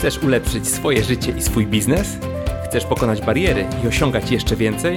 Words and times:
Chcesz 0.00 0.18
ulepszyć 0.18 0.68
swoje 0.68 1.04
życie 1.04 1.32
i 1.38 1.42
swój 1.42 1.66
biznes? 1.66 2.18
Chcesz 2.68 2.84
pokonać 2.84 3.22
bariery 3.22 3.66
i 3.84 3.88
osiągać 3.88 4.30
jeszcze 4.30 4.56
więcej? 4.56 4.96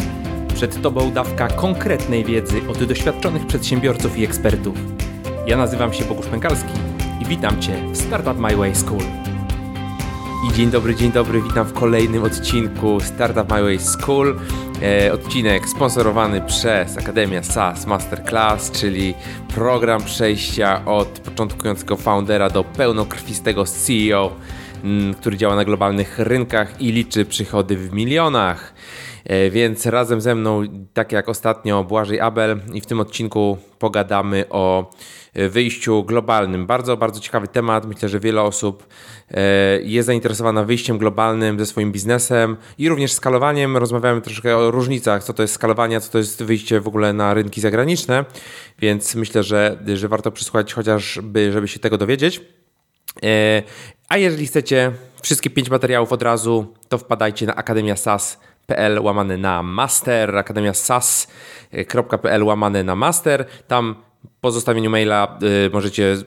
Przed 0.56 0.82
Tobą 0.82 1.12
dawka 1.12 1.48
konkretnej 1.48 2.26
wiedzy 2.26 2.62
od 2.68 2.84
doświadczonych 2.84 3.48
przedsiębiorców 3.48 4.18
i 4.18 4.24
ekspertów. 4.24 4.76
Ja 5.48 5.58
nazywam 5.58 5.94
się 5.94 6.06
Bogusz 6.06 6.26
Pękalski 6.26 6.74
i 7.22 7.26
witam 7.26 7.62
Cię 7.62 7.74
w 7.92 7.98
Startup 7.98 8.38
My 8.40 8.56
Way 8.56 8.76
School. 8.76 9.02
I 10.50 10.54
dzień 10.54 10.72
dobry, 10.72 10.96
dzień 10.96 11.12
dobry, 11.12 11.42
witam 11.42 11.66
w 11.66 11.74
kolejnym 11.74 12.24
odcinku 12.24 13.00
Startup 13.00 13.52
My 13.52 13.64
Way 13.64 13.80
School. 13.80 14.40
E, 14.82 15.14
odcinek 15.14 15.70
sponsorowany 15.70 16.42
przez 16.42 16.98
Akademia 16.98 17.44
SaaS 17.44 17.86
Masterclass, 17.86 18.72
czyli 18.72 19.14
program 19.56 20.04
przejścia 20.04 20.86
od 20.86 21.08
początkującego 21.08 21.98
foundera 21.98 22.50
do 22.50 22.64
pełnokrwistego 22.64 23.66
CEO 23.66 24.32
który 25.20 25.38
działa 25.38 25.56
na 25.56 25.66
globalnych 25.66 26.20
rynkach 26.20 26.82
i 26.82 26.92
liczy 26.92 27.26
przychody 27.26 27.78
w 27.78 27.94
milionach. 27.94 28.74
E, 29.26 29.50
więc 29.50 29.86
razem 29.86 30.22
ze 30.22 30.36
mną, 30.36 30.64
tak 30.94 31.12
jak 31.12 31.30
ostatnio, 31.30 31.84
Błażej 31.84 32.20
Abel 32.20 32.60
i 32.74 32.82
w 32.82 32.86
tym 32.86 33.00
odcinku 33.00 33.58
pogadamy 33.80 34.46
o 34.50 34.92
wyjściu 35.36 36.04
globalnym. 36.04 36.66
Bardzo, 36.66 36.98
bardzo 36.98 37.20
ciekawy 37.20 37.48
temat. 37.48 37.86
Myślę, 37.86 38.10
że 38.10 38.20
wiele 38.20 38.42
osób 38.42 38.88
e, 39.32 39.82
jest 39.82 40.06
zainteresowana 40.06 40.64
wyjściem 40.64 40.98
globalnym 40.98 41.60
ze 41.60 41.66
swoim 41.66 41.92
biznesem 41.92 42.58
i 42.78 42.90
również 42.90 43.12
skalowaniem. 43.12 43.78
Rozmawiamy 43.78 44.22
troszkę 44.22 44.58
o 44.58 44.72
różnicach, 44.72 45.24
co 45.24 45.34
to 45.34 45.42
jest 45.42 45.54
skalowanie, 45.54 46.02
co 46.02 46.12
to 46.12 46.18
jest 46.18 46.44
wyjście 46.44 46.80
w 46.80 46.88
ogóle 46.88 47.14
na 47.14 47.34
rynki 47.34 47.62
zagraniczne, 47.62 48.26
więc 48.80 49.16
myślę, 49.16 49.44
że, 49.44 49.78
że 49.96 50.08
warto 50.08 50.32
przysłuchać 50.32 50.74
chociażby, 50.74 51.52
żeby 51.52 51.68
się 51.68 51.80
tego 51.80 51.98
dowiedzieć. 51.98 52.42
A 54.10 54.18
jeżeli 54.18 54.48
chcecie 54.48 54.92
wszystkie 55.22 55.50
pięć 55.50 55.70
materiałów 55.70 56.12
od 56.12 56.24
razu, 56.24 56.74
to 56.90 56.98
wpadajcie 56.98 57.46
na 57.46 57.56
akademiasas.pl 57.56 59.00
łamany 59.00 59.38
na 59.38 59.64
master, 59.64 60.38
akademiasas.pl 60.38 62.44
łamany 62.44 62.84
na 62.84 62.96
master. 62.96 63.46
Tam 63.68 63.96
po 64.44 64.52
zostawieniu 64.52 64.90
maila 64.90 65.40
y, 65.68 65.70
możecie 65.70 66.18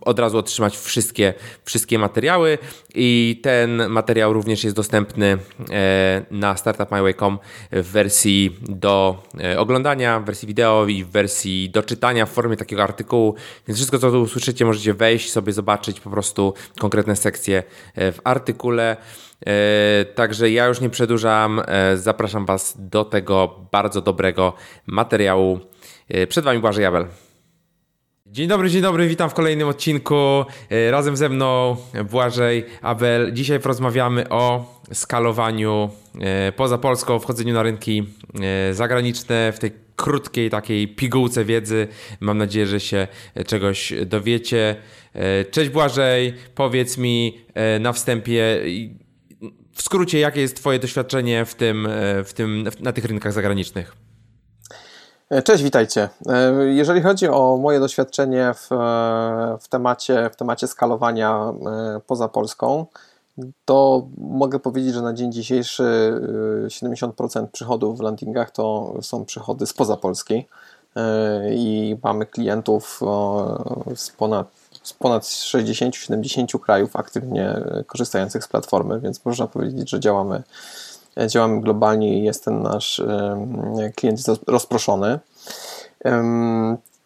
od 0.00 0.18
razu 0.18 0.38
otrzymać 0.38 0.76
wszystkie, 0.76 1.34
wszystkie 1.64 1.98
materiały 1.98 2.58
i 2.94 3.40
ten 3.42 3.88
materiał 3.88 4.32
również 4.32 4.64
jest 4.64 4.76
dostępny 4.76 5.38
e, 5.70 6.24
na 6.30 6.56
startupmyway.com 6.56 7.38
w 7.72 7.90
wersji 7.90 8.56
do 8.62 9.22
e, 9.40 9.58
oglądania, 9.58 10.20
w 10.20 10.24
wersji 10.24 10.48
wideo 10.48 10.86
i 10.86 11.04
w 11.04 11.08
wersji 11.08 11.70
do 11.70 11.82
czytania 11.82 12.26
w 12.26 12.30
formie 12.30 12.56
takiego 12.56 12.82
artykułu. 12.82 13.34
Więc 13.68 13.78
wszystko, 13.78 13.98
co 13.98 14.10
tu 14.10 14.22
usłyszycie, 14.22 14.64
możecie 14.64 14.94
wejść 14.94 15.32
sobie, 15.32 15.52
zobaczyć 15.52 16.00
po 16.00 16.10
prostu 16.10 16.54
konkretne 16.78 17.16
sekcje 17.16 17.62
e, 17.94 18.12
w 18.12 18.20
artykule. 18.24 18.96
Także 20.14 20.50
ja 20.50 20.66
już 20.66 20.80
nie 20.80 20.90
przedłużam, 20.90 21.62
zapraszam 21.94 22.46
Was 22.46 22.74
do 22.78 23.04
tego 23.04 23.60
bardzo 23.72 24.00
dobrego 24.00 24.52
materiału. 24.86 25.60
Przed 26.28 26.44
Wami 26.44 26.58
Błażej 26.58 26.82
Jabel. 26.82 27.06
Dzień 28.34 28.48
dobry, 28.48 28.70
dzień 28.70 28.82
dobry, 28.82 29.08
witam 29.08 29.30
w 29.30 29.34
kolejnym 29.34 29.68
odcinku. 29.68 30.44
E, 30.70 30.90
razem 30.90 31.16
ze 31.16 31.28
mną 31.28 31.76
Błażej, 32.10 32.64
Abel. 32.82 33.32
Dzisiaj 33.32 33.60
porozmawiamy 33.60 34.28
o 34.28 34.74
skalowaniu 34.92 35.90
e, 36.20 36.52
poza 36.52 36.78
Polską, 36.78 37.18
wchodzeniu 37.18 37.54
na 37.54 37.62
rynki 37.62 38.06
e, 38.70 38.74
zagraniczne 38.74 39.52
w 39.52 39.58
tej 39.58 39.72
krótkiej 39.96 40.50
takiej 40.50 40.88
pigułce 40.88 41.44
wiedzy. 41.44 41.88
Mam 42.20 42.38
nadzieję, 42.38 42.66
że 42.66 42.80
się 42.80 43.08
czegoś 43.46 43.92
dowiecie. 44.06 44.76
Cześć 45.50 45.70
Błażej, 45.70 46.34
powiedz 46.54 46.98
mi 46.98 47.38
na 47.80 47.92
wstępie 47.92 48.60
w 49.72 49.82
skrócie, 49.82 50.18
jakie 50.18 50.40
jest 50.40 50.56
Twoje 50.56 50.78
doświadczenie 50.78 51.44
w 51.44 51.54
tym, 51.54 51.88
w 52.24 52.32
tym, 52.32 52.68
na 52.80 52.92
tych 52.92 53.04
rynkach 53.04 53.32
zagranicznych? 53.32 54.03
E, 55.34 55.42
cześć, 55.42 55.62
witajcie. 55.62 56.08
E, 56.28 56.52
jeżeli 56.64 57.02
chodzi 57.02 57.28
o 57.28 57.56
moje 57.56 57.80
doświadczenie 57.80 58.54
w, 58.54 58.72
e, 58.72 58.76
w, 59.60 59.68
temacie, 59.68 60.30
w 60.32 60.36
temacie 60.36 60.66
skalowania 60.66 61.52
poza 62.06 62.28
Polską, 62.28 62.86
to 63.64 64.06
mogę 64.18 64.58
powiedzieć, 64.58 64.94
że 64.94 65.02
na 65.02 65.12
dzień 65.12 65.32
dzisiejszy 65.32 66.20
70% 66.66 67.46
przychodów 67.46 67.98
w 67.98 68.02
landingach 68.02 68.50
to 68.50 68.94
są 69.02 69.24
przychody 69.24 69.66
spoza 69.66 69.96
Polski 69.96 70.46
i 71.50 71.96
mamy 72.02 72.26
klientów 72.26 73.00
z 73.94 74.10
ponad, 74.10 74.46
z 74.82 74.92
ponad 74.92 75.22
60-70 75.22 76.60
krajów 76.60 76.96
aktywnie 76.96 77.54
korzystających 77.86 78.44
z 78.44 78.48
platformy, 78.48 79.00
więc 79.00 79.24
można 79.24 79.46
powiedzieć, 79.46 79.90
że 79.90 80.00
działamy 80.00 80.42
działamy 81.28 81.60
globalnie 81.60 82.18
i 82.18 82.22
jest 82.22 82.44
ten 82.44 82.62
nasz 82.62 83.02
klient 83.96 84.20
rozproszony. 84.46 85.18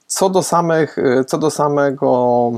Co 0.06 0.30
do, 0.30 0.42
samych, 0.42 0.96
co 1.26 1.38
do 1.38 1.50
samego 1.50 2.50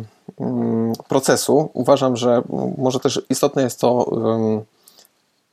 procesu, 1.09 1.71
uważam, 1.73 2.17
że 2.17 2.43
może 2.79 3.01
też 3.01 3.23
istotne 3.31 3.63
jest 3.63 3.81
to, 3.81 4.11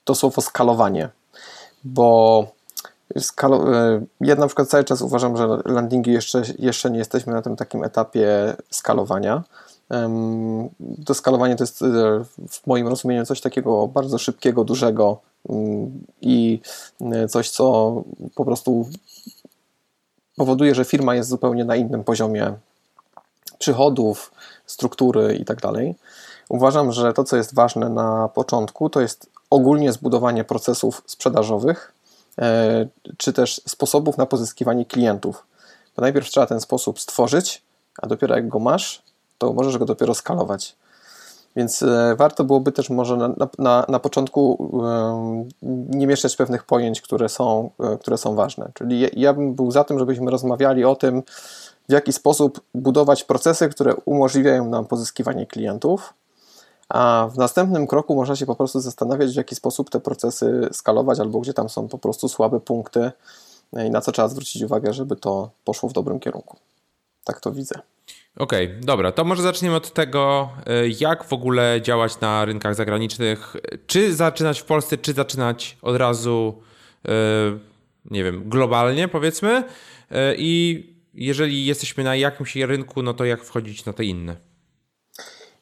to 0.04 0.16
słowo 0.16 0.42
skalowanie, 0.42 1.10
bo 1.84 2.48
skalo, 3.20 3.78
e, 3.78 4.02
ja 4.22 4.36
na 4.36 4.48
przykład 4.48 4.68
cały 4.68 4.84
czas 4.84 5.02
uważam, 5.02 5.38
że 5.38 5.48
landingi 5.66 6.12
jeszcze, 6.12 6.44
jeszcze 6.60 6.92
nie 6.92 6.98
jesteśmy 6.98 7.34
na 7.34 7.42
tym 7.42 7.56
takim 7.56 7.84
etapie 7.84 8.56
skalowania. 8.70 9.44
To 11.06 11.14
skalowanie 11.14 11.56
to 11.56 11.64
jest 11.64 11.82
e, 11.82 11.86
w 12.50 12.68
moim 12.68 12.88
rozumieniu 12.88 13.26
coś 13.26 13.42
takiego 13.42 13.88
bardzo 13.88 14.18
szybkiego, 14.18 14.64
dużego, 14.64 15.20
i 16.22 16.62
e, 17.02 17.28
coś, 17.28 17.50
co 17.50 17.96
po 18.36 18.46
prostu 18.46 18.90
powoduje, 20.36 20.76
że 20.76 20.86
firma 20.86 21.16
jest 21.16 21.30
zupełnie 21.30 21.66
na 21.66 21.76
innym 21.76 22.04
poziomie 22.04 22.54
przychodów, 23.60 24.32
struktury 24.66 25.36
i 25.36 25.46
tak. 25.46 25.58
Uważam, 26.50 26.92
że 26.92 27.14
to, 27.14 27.24
co 27.24 27.38
jest 27.38 27.56
ważne 27.56 27.90
na 27.90 28.30
początku, 28.34 28.90
to 28.90 29.02
jest 29.02 29.30
ogólnie 29.50 29.94
zbudowanie 29.94 30.44
procesów 30.44 31.04
sprzedażowych, 31.06 31.94
e, 32.40 32.88
czy 33.18 33.34
też 33.34 33.62
sposobów 33.68 34.18
na 34.18 34.26
pozyskiwanie 34.26 34.86
klientów. 34.86 35.46
Bo 35.96 36.02
najpierw 36.02 36.30
trzeba 36.30 36.48
ten 36.48 36.62
sposób 36.62 37.00
stworzyć, 37.00 37.62
a 38.02 38.08
dopiero 38.08 38.36
jak 38.36 38.48
go 38.48 38.60
masz, 38.60 39.02
to 39.38 39.54
możesz 39.54 39.78
go 39.78 39.86
dopiero 39.86 40.16
skalować. 40.16 40.76
Więc 41.58 41.84
e, 41.84 42.16
warto 42.16 42.44
byłoby 42.44 42.72
też 42.72 42.90
może 42.90 43.18
na, 43.18 43.34
na, 43.58 43.86
na 43.90 44.00
początku 44.00 44.72
nie 45.90 46.08
mieszać 46.08 46.36
pewnych 46.36 46.64
pojęć, 46.64 47.02
które 47.02 47.30
są, 47.30 47.70
e, 47.80 47.98
które 47.98 48.18
są 48.18 48.36
ważne. 48.36 48.72
Czyli 48.74 49.10
ja 49.14 49.34
bym 49.34 49.54
był 49.54 49.72
za 49.72 49.84
tym, 49.84 50.00
żebyśmy 50.00 50.32
rozmawiali 50.32 50.86
o 50.86 50.96
tym, 50.96 51.24
w 51.90 51.92
jaki 51.92 52.14
sposób 52.14 52.62
budować 52.76 53.24
procesy, 53.24 53.70
które 53.70 53.96
umożliwiają 53.96 54.70
nam 54.70 54.86
pozyskiwanie 54.86 55.46
klientów, 55.46 56.14
a 56.90 57.30
w 57.34 57.38
następnym 57.38 57.88
kroku 57.88 58.16
można 58.16 58.36
się 58.36 58.46
po 58.46 58.56
prostu 58.56 58.80
zastanawiać, 58.80 59.34
w 59.34 59.38
jaki 59.38 59.56
sposób 59.56 59.90
te 59.90 60.00
procesy 60.00 60.70
skalować, 60.72 61.20
albo 61.20 61.40
gdzie 61.40 61.54
tam 61.54 61.70
są 61.70 61.88
po 61.88 61.98
prostu 61.98 62.30
słabe 62.30 62.60
punkty 62.60 63.12
e, 63.74 63.88
i 63.88 63.90
na 63.90 64.02
co 64.02 64.12
trzeba 64.12 64.28
zwrócić 64.28 64.64
uwagę, 64.64 64.94
żeby 64.94 65.16
to 65.16 65.50
poszło 65.66 65.90
w 65.90 65.94
dobrym 65.94 66.20
kierunku. 66.20 66.58
Tak 67.24 67.40
to 67.40 67.52
widzę. 67.52 67.80
Okej, 68.40 68.68
okay, 68.68 68.80
dobra, 68.82 69.12
to 69.12 69.24
może 69.24 69.44
zaczniemy 69.44 69.76
od 69.76 69.94
tego, 69.94 70.50
y, 70.70 70.96
jak 71.00 71.24
w 71.24 71.34
ogóle 71.34 71.80
działać 71.82 72.20
na 72.20 72.46
rynkach 72.46 72.76
zagranicznych. 72.76 73.56
Czy 73.88 74.16
zaczynać 74.16 74.60
w 74.60 74.66
Polsce, 74.66 74.98
czy 74.98 75.14
zaczynać 75.14 75.78
od 75.82 75.96
razu, 75.96 76.62
y, 77.06 77.10
nie 78.12 78.24
wiem, 78.24 78.50
globalnie 78.50 79.08
powiedzmy. 79.08 79.64
Y, 80.12 80.16
I 80.38 80.84
jeżeli 81.14 81.66
jesteśmy 81.66 82.04
na 82.04 82.16
jakimś 82.16 82.56
rynku, 82.56 83.04
no 83.04 83.14
to 83.14 83.26
jak 83.26 83.44
wchodzić 83.44 83.86
na 83.86 83.94
te 83.94 84.04
inne? 84.04 84.36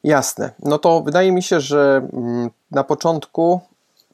Jasne. 0.04 0.50
No 0.62 0.78
to 0.78 1.02
wydaje 1.02 1.32
mi 1.32 1.42
się, 1.42 1.60
że 1.60 2.08
mm, 2.12 2.50
na 2.70 2.84
początku 2.84 3.60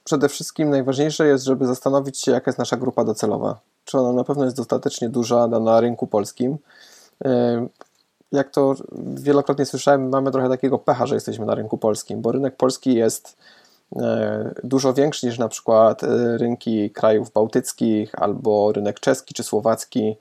przede 0.05 0.29
wszystkim 0.29 0.71
najważniejsze 0.71 1.27
jest, 1.27 1.45
żeby 1.45 1.67
zastanowić 1.67 2.21
się, 2.21 2.33
jaka 2.33 2.49
jest 2.51 2.59
nasza 2.59 2.77
grupa 2.77 3.05
docelowa. 3.05 3.61
Czy 3.85 3.99
ona 3.99 4.13
na 4.13 4.25
pewno 4.25 4.45
jest 4.45 4.57
dostatecznie 4.57 5.09
duża 5.09 5.47
na 5.47 5.81
rynku 5.81 6.07
polskim 6.07 6.59
jak 8.33 8.51
to 8.51 8.75
wielokrotnie 9.15 9.67
słyszałem, 9.67 10.09
mamy 10.09 10.31
trochę 10.31 10.49
takiego 10.49 10.79
pecha, 10.79 11.07
że 11.07 11.15
jesteśmy 11.15 11.47
na 11.47 11.55
rynku 11.55 11.79
polskim, 11.79 12.23
bo 12.23 12.33
rynek 12.33 12.57
polski 12.57 12.95
jest 12.95 13.37
e, 13.97 14.55
dużo 14.65 14.95
większy 14.95 15.27
niż 15.27 15.39
na 15.39 15.49
przykład 15.49 16.05
e, 16.05 16.39
rynki 16.39 16.91
krajów 16.91 17.33
bałtyckich 17.33 18.23
albo 18.23 18.73
rynek 18.73 19.01
czeski 19.01 19.35
czy 19.35 19.43
słowacki, 19.43 20.17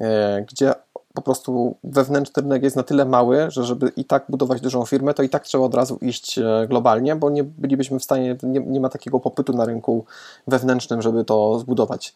e, 0.00 0.44
gdzie 0.48 0.74
po 1.14 1.22
prostu 1.22 1.76
wewnętrzny 1.84 2.42
rynek 2.42 2.62
jest 2.62 2.76
na 2.76 2.82
tyle 2.82 3.04
mały, 3.04 3.50
że 3.50 3.64
żeby 3.64 3.92
i 3.96 4.04
tak 4.04 4.24
budować 4.28 4.60
dużą 4.60 4.86
firmę, 4.86 5.14
to 5.14 5.22
i 5.22 5.28
tak 5.28 5.44
trzeba 5.44 5.64
od 5.64 5.74
razu 5.74 5.98
iść 6.00 6.40
globalnie, 6.68 7.16
bo 7.16 7.30
nie 7.30 7.44
bylibyśmy 7.44 7.98
w 7.98 8.04
stanie, 8.04 8.36
nie, 8.42 8.60
nie 8.60 8.80
ma 8.80 8.88
takiego 8.88 9.20
popytu 9.20 9.52
na 9.52 9.64
rynku 9.64 10.04
wewnętrznym, 10.46 11.02
żeby 11.02 11.24
to 11.24 11.58
zbudować. 11.58 12.14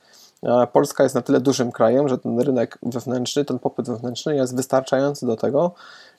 Polska 0.72 1.02
jest 1.02 1.14
na 1.14 1.22
tyle 1.22 1.40
dużym 1.40 1.72
krajem, 1.72 2.08
że 2.08 2.18
ten 2.18 2.40
rynek 2.40 2.78
wewnętrzny, 2.82 3.44
ten 3.44 3.58
popyt 3.58 3.86
wewnętrzny 3.86 4.36
jest 4.36 4.56
wystarczający 4.56 5.26
do 5.26 5.36
tego, 5.36 5.72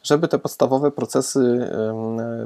żeby 0.03 0.27
te 0.27 0.39
podstawowe 0.39 0.91
procesy 0.91 1.69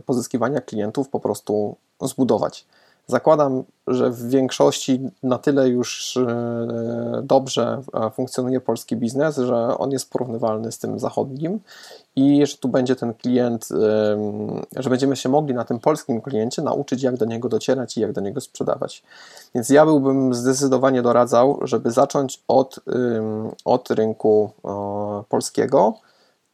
pozyskiwania 0.05 0.61
klientów 0.61 1.09
po 1.09 1.19
prostu 1.19 1.75
zbudować. 2.01 2.65
Zakładam, 3.09 3.63
że 3.87 4.09
w 4.09 4.29
większości 4.29 5.09
na 5.23 5.37
tyle 5.37 5.69
już 5.69 6.17
e, 6.17 7.21
dobrze 7.23 7.81
e, 7.93 8.09
funkcjonuje 8.09 8.61
polski 8.61 8.95
biznes, 8.95 9.37
że 9.37 9.77
on 9.77 9.91
jest 9.91 10.09
porównywalny 10.09 10.71
z 10.71 10.79
tym 10.79 10.99
zachodnim 10.99 11.59
i 12.15 12.45
że 12.45 12.57
tu 12.57 12.69
będzie 12.69 12.95
ten 12.95 13.13
klient, 13.13 13.67
że 14.75 14.89
będziemy 14.89 15.15
się 15.15 15.29
mogli 15.29 15.53
na 15.53 15.65
tym 15.65 15.79
polskim 15.79 16.21
kliencie 16.21 16.61
nauczyć, 16.61 17.03
jak 17.03 17.17
do 17.17 17.25
niego 17.25 17.49
docierać 17.49 17.97
i 17.97 18.01
jak 18.01 18.13
do 18.13 18.21
niego 18.21 18.41
sprzedawać. 18.41 19.03
Więc 19.55 19.69
ja 19.69 19.85
byłbym 19.85 20.33
zdecydowanie 20.33 21.01
doradzał, 21.01 21.59
żeby 21.61 21.91
zacząć 21.91 22.43
od, 22.47 22.79
od 23.65 23.91
rynku 23.91 24.51
polskiego 25.29 25.93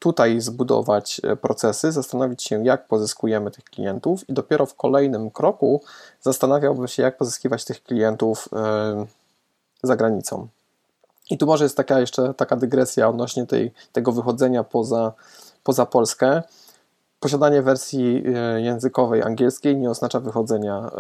tutaj 0.04 0.42
zbudować 0.42 1.22
e, 1.24 1.36
procesy, 1.36 1.92
zastanowić 1.92 2.44
się, 2.44 2.66
jak 2.66 2.88
pozyskujemy 2.88 3.52
tych 3.52 3.64
klientów, 3.64 4.30
i 4.30 4.34
dopiero 4.34 4.66
w 4.66 4.76
kolejnym 4.76 5.32
kroku 5.32 5.82
zastanawiałbym 6.22 6.88
się, 6.88 7.04
jak 7.04 7.18
pozyskiwać 7.18 7.66
tych 7.66 7.84
klientów 7.84 8.50
e, 8.54 9.06
za 9.84 9.96
granicą. 9.96 10.48
I 11.30 11.38
tu 11.38 11.46
może 11.46 11.66
jest 11.66 11.78
taka 11.78 12.00
jeszcze 12.00 12.34
taka 12.34 12.56
dygresja 12.56 13.10
odnośnie 13.10 13.46
tej, 13.46 13.72
tego 13.92 14.12
wychodzenia 14.12 14.64
poza, 14.64 15.14
poza 15.64 15.86
Polskę. 15.86 16.42
Posiadanie 17.20 17.62
wersji 17.62 18.24
e, 18.36 18.62
językowej 18.62 19.24
angielskiej 19.24 19.78
nie 19.78 19.90
oznacza 19.90 20.20
wychodzenia 20.20 20.92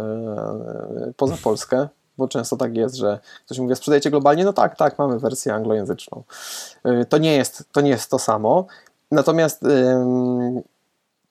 poza 1.17 1.37
Polskę, 1.43 1.87
bo 2.17 2.27
często 2.27 2.57
tak 2.57 2.75
jest, 2.75 2.95
że 2.95 3.19
ktoś 3.45 3.59
mówi, 3.59 3.75
sprzedajecie 3.75 4.11
globalnie, 4.11 4.45
no 4.45 4.53
tak, 4.53 4.77
tak, 4.77 4.99
mamy 4.99 5.19
wersję 5.19 5.53
anglojęzyczną. 5.53 6.23
To 7.09 7.17
nie 7.17 7.35
jest 7.35 7.63
to, 7.71 7.81
nie 7.81 7.89
jest 7.89 8.11
to 8.11 8.19
samo. 8.19 8.67
Natomiast 9.13 9.65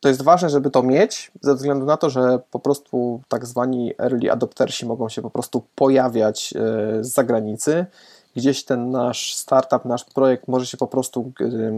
to 0.00 0.08
jest 0.08 0.23
ważne, 0.23 0.50
żeby 0.50 0.70
to 0.70 0.82
mieć, 0.82 1.32
ze 1.40 1.55
względu 1.55 1.87
na 1.87 1.96
to, 1.96 2.11
że 2.11 2.38
po 2.50 2.58
prostu 2.58 3.20
tak 3.29 3.46
zwani 3.46 3.93
early 3.99 4.32
adoptersi 4.32 4.87
mogą 4.87 5.08
się 5.08 5.23
po 5.23 5.31
prostu 5.31 5.62
pojawiać 5.75 6.55
e, 6.56 7.05
z 7.05 7.12
zagranicy. 7.12 7.87
Gdzieś 8.37 8.64
ten 8.64 8.90
nasz 8.90 9.34
startup, 9.34 9.84
nasz 9.84 10.05
projekt 10.05 10.49
może 10.49 10.67
się 10.67 10.76
po 10.76 10.87
prostu, 10.87 11.32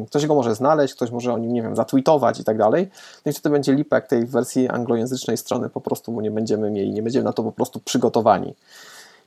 ktoś 0.09 0.27
go 0.27 0.35
może 0.35 0.55
znaleźć, 0.55 0.95
ktoś 0.95 1.11
może 1.11 1.33
o 1.33 1.39
nim, 1.39 1.53
nie 1.53 1.63
wiem, 1.63 1.77
zatweetować 1.77 2.41
i 2.41 2.45
tak 2.45 2.59
dalej. 2.59 2.91
No 3.27 3.31
i 3.31 3.33
wtedy 3.33 3.53
będzie 3.53 3.73
lipa, 3.73 3.97
jak 3.97 4.09
tej 4.09 4.27
wersji 4.27 4.69
anglojęzycznej 4.69 5.37
strony 5.37 5.69
po 5.69 5.81
prostu 5.81 6.21
nie 6.21 6.31
będziemy 6.31 6.71
mieli, 6.71 6.93
nie 6.93 7.03
będziemy 7.03 7.25
na 7.25 7.33
to 7.33 7.43
po 7.43 7.53
prostu 7.53 7.81
przygotowani. 7.81 8.55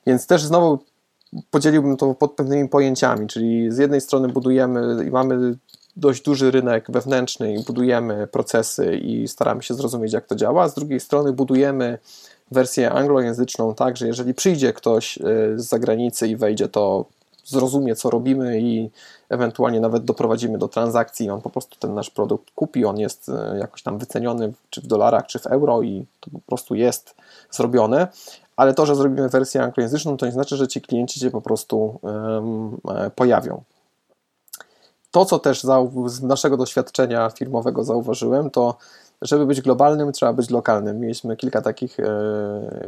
Więc 0.05 0.27
też 0.27 0.43
znowu 0.43 0.79
podzieliłbym 1.51 1.97
to 1.97 2.13
pod 2.13 2.31
pewnymi 2.31 2.69
pojęciami, 2.69 3.27
czyli 3.27 3.71
z 3.71 3.77
jednej 3.77 4.01
strony 4.01 4.27
budujemy 4.27 5.05
i 5.05 5.11
mamy 5.11 5.57
dość 5.97 6.21
duży 6.21 6.51
rynek 6.51 6.91
wewnętrzny 6.91 7.53
i 7.53 7.63
budujemy 7.63 8.27
procesy 8.27 8.97
i 8.97 9.27
staramy 9.27 9.63
się 9.63 9.73
zrozumieć, 9.73 10.13
jak 10.13 10.25
to 10.25 10.35
działa. 10.35 10.69
Z 10.69 10.73
drugiej 10.73 10.99
strony 10.99 11.33
budujemy 11.33 11.97
wersję 12.51 12.91
anglojęzyczną 12.91 13.75
tak, 13.75 13.97
że 13.97 14.07
jeżeli 14.07 14.33
przyjdzie 14.33 14.73
ktoś 14.73 15.17
e, 15.17 15.21
z 15.55 15.67
zagranicy 15.67 16.27
i 16.27 16.35
wejdzie, 16.35 16.67
to 16.67 17.05
zrozumie, 17.45 17.95
co 17.95 18.09
robimy 18.09 18.61
i 18.61 18.89
ewentualnie 19.29 19.79
nawet 19.79 20.05
doprowadzimy 20.05 20.57
do 20.57 20.67
transakcji. 20.67 21.29
On 21.29 21.41
po 21.41 21.49
prostu 21.49 21.79
ten 21.79 21.93
nasz 21.93 22.09
produkt 22.09 22.51
kupi, 22.55 22.85
on 22.85 22.99
jest 22.99 23.29
e, 23.29 23.57
jakoś 23.59 23.83
tam 23.83 23.97
wyceniony, 23.97 24.53
czy 24.69 24.81
w 24.81 24.87
dolarach, 24.87 25.27
czy 25.27 25.39
w 25.39 25.47
euro, 25.47 25.81
i 25.81 26.05
to 26.19 26.31
po 26.31 26.39
prostu 26.39 26.75
jest 26.75 27.15
zrobione. 27.51 28.07
Ale 28.55 28.73
to, 28.73 28.85
że 28.85 28.95
zrobimy 28.95 29.29
wersję 29.29 29.63
anglojęzyczną, 29.63 30.17
to 30.17 30.25
nie 30.25 30.31
znaczy, 30.31 30.57
że 30.57 30.67
ci 30.67 30.81
klienci 30.81 31.19
się 31.19 31.31
po 31.31 31.41
prostu 31.41 31.99
um, 32.01 32.77
pojawią. 33.15 33.63
To, 35.17 35.25
co 35.25 35.39
też 35.39 35.61
z 36.05 36.23
naszego 36.23 36.57
doświadczenia 36.57 37.29
firmowego 37.29 37.83
zauważyłem, 37.83 38.49
to 38.49 38.77
żeby 39.21 39.45
być 39.45 39.61
globalnym, 39.61 40.11
trzeba 40.11 40.33
być 40.33 40.49
lokalnym. 40.49 40.99
Mieliśmy 40.99 41.37
kilka 41.37 41.61
takich 41.61 41.99
e, 41.99 42.03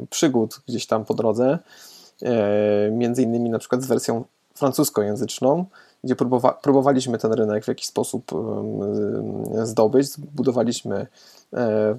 przygód 0.10 0.62
gdzieś 0.68 0.88
tam 0.88 1.06
po 1.06 1.14
drodze, 1.14 1.60
e, 2.22 2.92
między 2.92 3.24
innymi 3.24 3.50
na 3.50 3.60
przykład 3.60 3.84
z 3.84 3.88
wersją 3.88 4.24
francuskojęzyczną, 4.56 5.66
gdzie 6.04 6.16
próbowa 6.16 6.54
próbowaliśmy 6.54 7.18
ten 7.18 7.34
rynek 7.34 7.66
w 7.66 7.68
jakiś 7.68 7.88
sposób 7.88 8.32
zdobyć. 9.64 10.08
Zbudowaliśmy 10.08 11.08
e, 11.54 11.96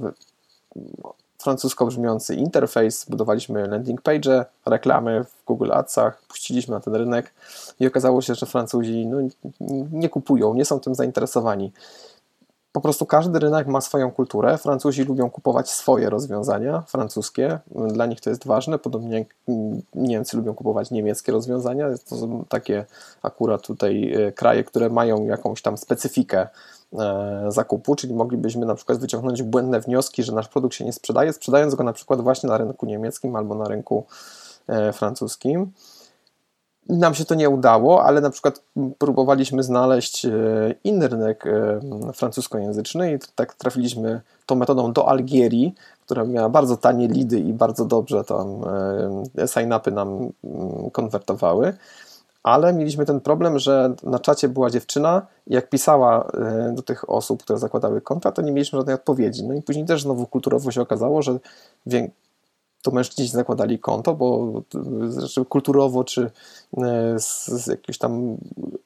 francusko 1.41 1.87
brzmiący 1.87 2.35
interfejs, 2.35 3.07
budowaliśmy 3.09 3.69
landing 3.69 4.03
page, 4.03 4.45
reklamy 4.67 5.25
w 5.25 5.45
Google 5.47 5.73
Adsach, 5.73 6.23
puściliśmy 6.29 6.75
na 6.75 6.81
ten 6.81 6.95
rynek 6.95 7.35
i 7.81 7.87
okazało 7.87 8.23
się, 8.23 8.35
że 8.35 8.47
Francuzi 8.47 9.07
no, 9.07 9.17
nie 9.93 10.09
kupują, 10.09 10.55
nie 10.55 10.65
są 10.65 10.81
tym 10.81 10.95
zainteresowani. 10.95 11.73
Po 12.73 12.81
prostu 12.81 13.07
każdy 13.07 13.39
rynek 13.39 13.67
ma 13.67 13.81
swoją 13.81 14.11
kulturę. 14.11 14.59
Francuzi 14.59 15.05
lubią 15.05 15.31
kupować 15.31 15.71
swoje 15.71 16.11
rozwiązania 16.11 16.83
francuskie, 16.87 17.59
dla 17.93 18.07
nich 18.07 18.21
to 18.21 18.31
jest 18.31 18.47
ważne. 18.47 18.79
Podobnie 18.79 19.19
jak 19.19 19.29
Niemcy 19.95 20.37
lubią 20.37 20.55
kupować 20.55 20.91
niemieckie 20.91 21.33
rozwiązania. 21.33 21.87
To 22.09 22.17
są 22.17 22.45
takie 22.49 22.85
akurat 23.23 23.63
tutaj 23.63 24.13
e, 24.15 24.33
kraje, 24.33 24.65
które 24.65 24.91
mają 24.91 25.25
jakąś 25.25 25.63
tam 25.63 25.77
specyfikę 25.77 26.47
E, 26.47 26.80
zakupu, 27.49 27.97
czyli 27.97 28.15
moglibyśmy 28.15 28.67
na 28.67 28.75
przykład 28.75 28.99
wyciągnąć 28.99 29.43
błędne 29.43 29.81
wnioski, 29.81 30.23
że 30.23 30.33
nasz 30.33 30.49
produkt 30.49 30.75
się 30.75 30.85
nie 30.85 30.93
sprzedaje, 30.93 31.33
sprzedając 31.33 31.75
go 31.75 31.85
na 31.85 31.93
przykład 31.93 32.21
właśnie 32.21 32.49
na 32.49 32.59
rynku 32.59 32.87
niemieckim 32.87 33.37
albo 33.37 33.55
na 33.55 33.69
rynku 33.69 34.07
e, 34.69 34.93
francuskim. 34.93 35.73
Nam 36.89 37.15
się 37.15 37.25
to 37.25 37.35
nie 37.35 37.51
udało, 37.51 38.05
ale 38.05 38.21
na 38.21 38.31
przykład 38.31 38.63
próbowaliśmy 38.99 39.63
znaleźć 39.63 40.25
e, 40.25 40.31
inny 40.85 41.09
rynek 41.09 41.45
francuskojęzyczny 42.15 43.13
i 43.13 43.19
tak 43.35 43.55
trafiliśmy 43.55 44.21
tą 44.47 44.55
metodą 44.55 44.93
do 44.93 45.09
Algierii, 45.09 45.75
która 46.05 46.25
miała 46.25 46.49
bardzo 46.49 46.77
tanie 46.77 47.09
lidy 47.09 47.39
i 47.39 47.53
bardzo 47.53 47.85
dobrze 47.85 48.25
tam 48.25 48.47
sign-upy 49.47 49.93
nam 49.93 50.33
konwertowały 50.93 51.75
ale 52.43 52.73
mieliśmy 52.73 53.07
ten 53.07 53.21
problem, 53.21 53.59
że 53.59 53.95
na 54.03 54.19
czacie 54.19 54.49
była 54.49 54.71
dziewczyna 54.71 55.27
i 55.47 55.55
jak 55.55 55.69
pisała 55.69 56.31
e, 56.35 56.73
do 56.75 56.83
tych 56.83 57.11
osób, 57.11 57.43
które 57.43 57.59
zakładały 57.59 58.01
konta, 58.01 58.33
to 58.33 58.43
nie 58.43 58.53
mieliśmy 58.53 58.79
żadnej 58.79 58.95
odpowiedzi. 58.95 59.45
No 59.45 59.55
i 59.55 59.63
później 59.63 59.87
też 59.87 60.03
znowu 60.03 60.27
kulturowo 60.27 60.71
się 60.71 60.81
okazało, 60.83 61.23
że 61.23 61.39
to 62.83 62.91
mężczyźni 62.91 63.29
zakładali 63.29 63.79
konto, 63.79 64.15
bo 64.15 64.53
znaczy 65.09 65.45
kulturowo 65.45 66.05
czy 66.05 66.31
e, 66.77 67.15
z, 67.19 67.67
jakichś 67.67 67.99
tam 67.99 68.37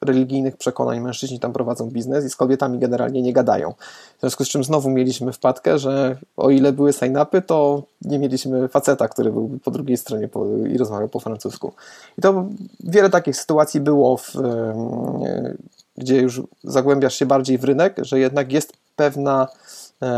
religijnych 0.00 0.56
przekonań 0.56 1.00
mężczyźni 1.00 1.40
tam 1.40 1.52
prowadzą 1.52 1.90
biznes 1.90 2.24
i 2.24 2.30
z 2.30 2.36
kobietami 2.36 2.78
generalnie 2.78 3.22
nie 3.22 3.32
gadają. 3.32 3.74
W 4.16 4.20
związku 4.20 4.44
z 4.44 4.48
czym 4.48 4.64
znowu 4.64 4.90
mieliśmy 4.90 5.32
wpadkę, 5.32 5.78
że 5.78 6.16
o 6.36 6.50
ile 6.50 6.72
były 6.72 6.92
sign-upy, 6.92 7.42
to 7.42 7.82
nie 8.02 8.18
mieliśmy 8.18 8.68
faceta, 8.68 9.08
który 9.08 9.32
był 9.32 9.58
po 9.64 9.70
drugiej 9.70 9.96
stronie 9.96 10.28
i 10.70 10.78
rozmawiał 10.78 11.08
po 11.08 11.20
francusku. 11.20 11.72
I 12.18 12.22
to 12.22 12.44
wiele 12.80 13.10
takich 13.10 13.36
sytuacji 13.36 13.80
było, 13.80 14.16
w, 14.16 14.36
e, 14.36 15.54
gdzie 15.96 16.20
już 16.20 16.42
zagłębiasz 16.64 17.14
się 17.14 17.26
bardziej 17.26 17.58
w 17.58 17.64
rynek, 17.64 17.96
że 18.02 18.18
jednak 18.18 18.52
jest 18.52 18.72
pewna 18.96 19.48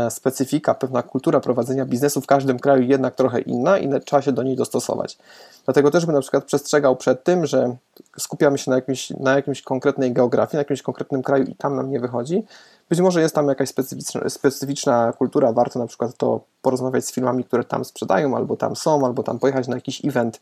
specyfika, 0.09 0.73
pewna 0.73 1.03
kultura 1.03 1.39
prowadzenia 1.39 1.85
biznesu 1.85 2.21
w 2.21 2.27
każdym 2.27 2.59
kraju 2.59 2.83
jednak 2.83 3.15
trochę 3.15 3.41
inna 3.41 3.77
i 3.77 3.89
trzeba 4.05 4.21
się 4.21 4.31
do 4.31 4.43
niej 4.43 4.55
dostosować. 4.55 5.17
Dlatego 5.65 5.91
też 5.91 6.05
bym 6.05 6.15
na 6.15 6.21
przykład 6.21 6.43
przestrzegał 6.43 6.95
przed 6.95 7.23
tym, 7.23 7.45
że 7.45 7.75
skupiamy 8.17 8.57
się 8.57 8.71
na 8.71 8.77
jakimś, 8.77 9.09
na 9.09 9.35
jakimś 9.35 9.61
konkretnej 9.61 10.13
geografii, 10.13 10.55
na 10.55 10.61
jakimś 10.61 10.81
konkretnym 10.81 11.23
kraju 11.23 11.43
i 11.43 11.55
tam 11.55 11.75
nam 11.75 11.89
nie 11.89 11.99
wychodzi. 11.99 12.43
Być 12.89 12.99
może 12.99 13.21
jest 13.21 13.35
tam 13.35 13.47
jakaś 13.47 13.69
specyficzna, 13.69 14.29
specyficzna 14.29 15.13
kultura, 15.13 15.53
warto 15.53 15.79
na 15.79 15.87
przykład 15.87 16.17
to 16.17 16.41
porozmawiać 16.61 17.05
z 17.05 17.11
firmami, 17.11 17.43
które 17.43 17.63
tam 17.63 17.85
sprzedają, 17.85 18.37
albo 18.37 18.57
tam 18.57 18.75
są, 18.75 19.05
albo 19.05 19.23
tam 19.23 19.39
pojechać 19.39 19.67
na 19.67 19.75
jakiś 19.75 20.05
event 20.05 20.39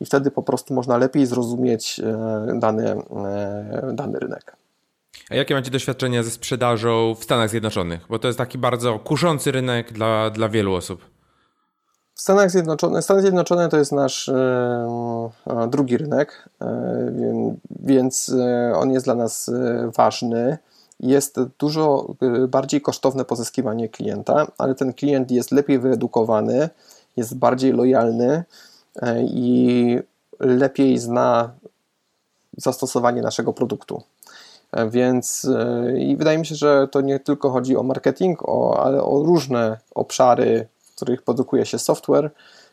i 0.00 0.04
wtedy 0.04 0.30
po 0.30 0.42
prostu 0.42 0.74
można 0.74 0.96
lepiej 0.96 1.26
zrozumieć 1.26 2.00
e, 2.00 2.58
dany, 2.58 2.90
e, 2.90 3.90
dany 3.92 4.18
rynek. 4.18 4.56
A 5.30 5.34
jakie 5.34 5.54
macie 5.54 5.70
doświadczenia 5.70 6.22
ze 6.22 6.30
sprzedażą 6.30 7.14
w 7.14 7.24
Stanach 7.24 7.50
Zjednoczonych? 7.50 8.00
Bo 8.08 8.18
to 8.18 8.28
jest 8.28 8.38
taki 8.38 8.58
bardzo 8.58 8.98
kuszący 8.98 9.52
rynek 9.52 9.92
dla, 9.92 10.30
dla 10.30 10.48
wielu 10.48 10.74
osób. 10.74 11.16
W 12.14 12.20
Stanach 12.20 12.50
Zjednoczonych, 12.50 13.04
Stany 13.04 13.20
Zjednoczone 13.20 13.68
to 13.68 13.76
jest 13.76 13.92
nasz 13.92 14.28
e, 14.28 14.88
drugi 15.68 15.96
rynek, 15.96 16.48
e, 16.60 17.12
więc 17.70 18.28
e, 18.28 18.72
on 18.76 18.92
jest 18.92 19.06
dla 19.06 19.14
nas 19.14 19.48
e, 19.48 19.90
ważny. 19.96 20.58
Jest 21.00 21.40
dużo 21.58 22.14
e, 22.22 22.48
bardziej 22.48 22.80
kosztowne 22.80 23.24
pozyskiwanie 23.24 23.88
klienta, 23.88 24.46
ale 24.58 24.74
ten 24.74 24.92
klient 24.92 25.30
jest 25.30 25.52
lepiej 25.52 25.78
wyedukowany, 25.78 26.68
jest 27.16 27.36
bardziej 27.38 27.72
lojalny 27.72 28.44
i 29.20 29.98
lepiej 30.40 30.98
zna 30.98 31.50
zastosowanie 32.56 33.22
naszego 33.22 33.52
produktu. 33.52 34.02
E, 34.72 34.90
więc 34.90 35.44
e, 35.44 35.98
i 35.98 36.16
wydaje 36.16 36.38
mi 36.38 36.46
się, 36.46 36.54
że 36.54 36.88
to 36.88 37.00
nie 37.00 37.20
tylko 37.20 37.50
chodzi 37.50 37.76
o 37.76 37.82
marketing, 37.82 38.48
o, 38.48 38.80
ale 38.84 39.02
o 39.02 39.22
różne 39.22 39.78
obszary, 39.94 40.66
w 40.82 40.96
których 40.96 41.22
produkuje 41.22 41.66
się 41.66 41.78
software, 41.78 42.30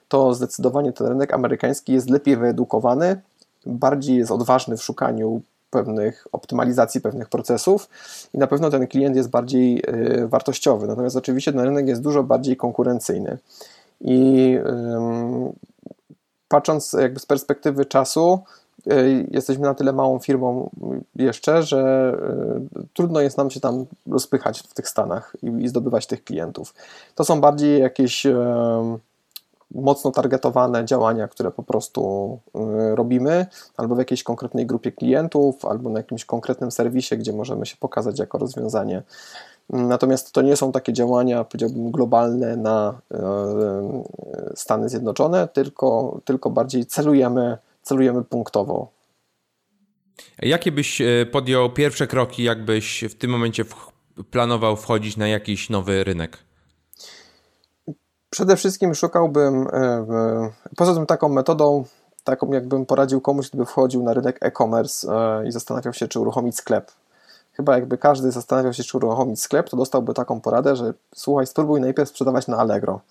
to 0.07 0.33
zdecydowanie 0.33 0.93
ten 0.93 1.07
rynek 1.07 1.33
amerykański 1.33 1.93
jest 1.93 2.09
lepiej 2.09 2.37
wyedukowany 2.37 3.21
bardziej 3.65 4.17
jest 4.17 4.31
odważny 4.31 4.77
w 4.77 4.83
szukaniu 4.83 5.41
pewnych 5.69 6.27
optymalizacji 6.31 7.01
pewnych 7.01 7.29
procesów 7.29 7.89
i 8.33 8.37
na 8.37 8.47
pewno 8.47 8.69
ten 8.69 8.87
klient 8.87 9.15
jest 9.15 9.29
bardziej 9.29 9.83
wartościowy. 10.27 10.87
Natomiast 10.87 11.15
oczywiście 11.15 11.51
ten 11.51 11.61
rynek 11.61 11.87
jest 11.87 12.01
dużo 12.01 12.23
bardziej 12.23 12.57
konkurencyjny. 12.57 13.37
I 14.01 14.57
patrząc 16.53 16.93
jakby 16.93 17.19
z 17.19 17.25
perspektywy 17.25 17.85
czasu, 17.85 18.39
y, 18.39 18.62
jesteśmy 19.31 19.63
na 19.63 19.73
tyle 19.73 19.93
małą 19.93 20.19
firmą 20.19 20.69
jeszcze, 21.15 21.63
że 21.63 22.13
y, 22.77 22.87
trudno 22.93 23.21
jest 23.21 23.37
nam 23.37 23.49
się 23.49 23.59
tam 23.59 23.85
rozpychać 24.07 24.59
w 24.59 24.73
tych 24.73 24.89
Stanach 24.89 25.35
i, 25.59 25.67
zdobywać 25.67 26.07
tych 26.07 26.23
klientów. 26.23 26.73
To 27.15 27.23
są 27.23 27.41
bardziej 27.41 27.81
jakieś 27.81 28.27
mocno 29.71 30.11
targetowane 30.11 30.85
działania, 30.85 31.27
które 31.27 31.51
po 31.51 31.63
prostu 31.63 32.39
robimy, 32.93 33.45
albo 33.77 33.95
w 33.95 33.97
jakiejś 33.97 34.23
konkretnej 34.23 34.65
grupie 34.65 34.91
klientów, 34.91 35.65
albo 35.65 35.89
na 35.89 35.99
jakimś 35.99 36.25
konkretnym 36.25 36.71
serwisie, 36.71 37.17
gdzie 37.17 37.33
możemy 37.33 37.65
się 37.65 37.77
pokazać 37.79 38.19
jako 38.19 38.37
rozwiązanie. 38.37 39.03
Natomiast 39.69 40.31
to 40.31 40.41
nie 40.41 40.55
są 40.55 40.71
takie 40.71 40.93
działania, 40.93 41.43
powiedziałbym, 41.43 41.91
globalne 41.91 42.57
na 42.57 42.93
e, 43.13 44.03
Stany 44.55 44.89
Zjednoczone, 44.89 45.47
tylko, 45.47 46.19
tylko 46.25 46.49
bardziej 46.49 46.85
celujemy, 46.85 47.57
celujemy 47.83 48.23
punktowo. 48.23 48.91
Jakie 50.41 50.71
byś 50.71 51.01
e, 51.01 51.25
podjął 51.31 51.69
pierwsze 51.69 52.07
kroki, 52.07 52.43
jakbyś 52.43 53.03
w 53.09 53.15
tym 53.15 53.31
momencie 53.31 53.65
planował 54.31 54.75
wchodzić 54.77 55.17
na 55.17 55.27
jakiś 55.27 55.69
nowy 55.69 56.03
rynek? 56.03 56.37
Przede 58.29 58.55
wszystkim 58.55 58.95
szukałbym, 58.95 59.67
e, 59.73 60.05
poza 60.75 60.93
tym 60.93 61.05
taką 61.05 61.29
metodą, 61.29 61.85
taką 62.23 62.51
jakbym 62.51 62.85
poradził 62.85 63.21
komuś, 63.21 63.49
gdyby 63.49 63.65
wchodził 63.65 64.03
na 64.03 64.13
rynek 64.13 64.37
e-commerce 64.41 65.07
i 65.47 65.51
zastanawiał 65.51 65.93
się, 65.93 66.07
czy 66.07 66.19
uruchomić 66.19 66.55
sklep 66.55 66.91
chyba 67.53 67.75
jakby 67.75 67.97
każdy 67.97 68.31
zastanawiał 68.31 68.73
się, 68.73 68.83
czy 68.83 68.97
uruchomić 68.97 69.41
sklep, 69.41 69.69
to 69.69 69.77
dostałby 69.77 70.13
taką 70.13 70.41
poradę, 70.41 70.75
że 70.75 70.93
słuchaj, 71.15 71.47
spróbuj 71.47 71.81
najpierw 71.81 72.09
sprzedawać 72.09 72.47
na 72.47 72.57
Allegro. 72.57 73.01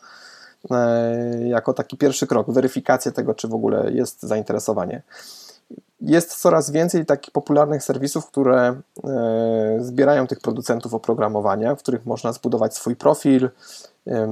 E, 0.71 1.49
jako 1.49 1.75
taki 1.75 1.97
pierwszy 1.97 2.26
krok, 2.26 2.50
weryfikację 2.50 3.12
tego, 3.12 3.35
czy 3.35 3.49
w 3.49 3.54
ogóle 3.54 3.92
jest 3.92 4.23
zainteresowanie. 4.23 5.02
Jest 6.00 6.40
coraz 6.40 6.71
więcej 6.71 7.07
takich 7.07 7.33
popularnych 7.33 7.83
serwisów, 7.83 8.26
które 8.26 8.81
e, 9.04 9.76
zbierają 9.81 10.26
tych 10.26 10.40
producentów 10.40 10.95
oprogramowania, 10.95 11.75
w 11.75 11.78
których 11.78 12.07
można 12.07 12.33
zbudować 12.33 12.76
swój 12.76 12.97
profil, 12.97 13.50
e, 14.07 14.28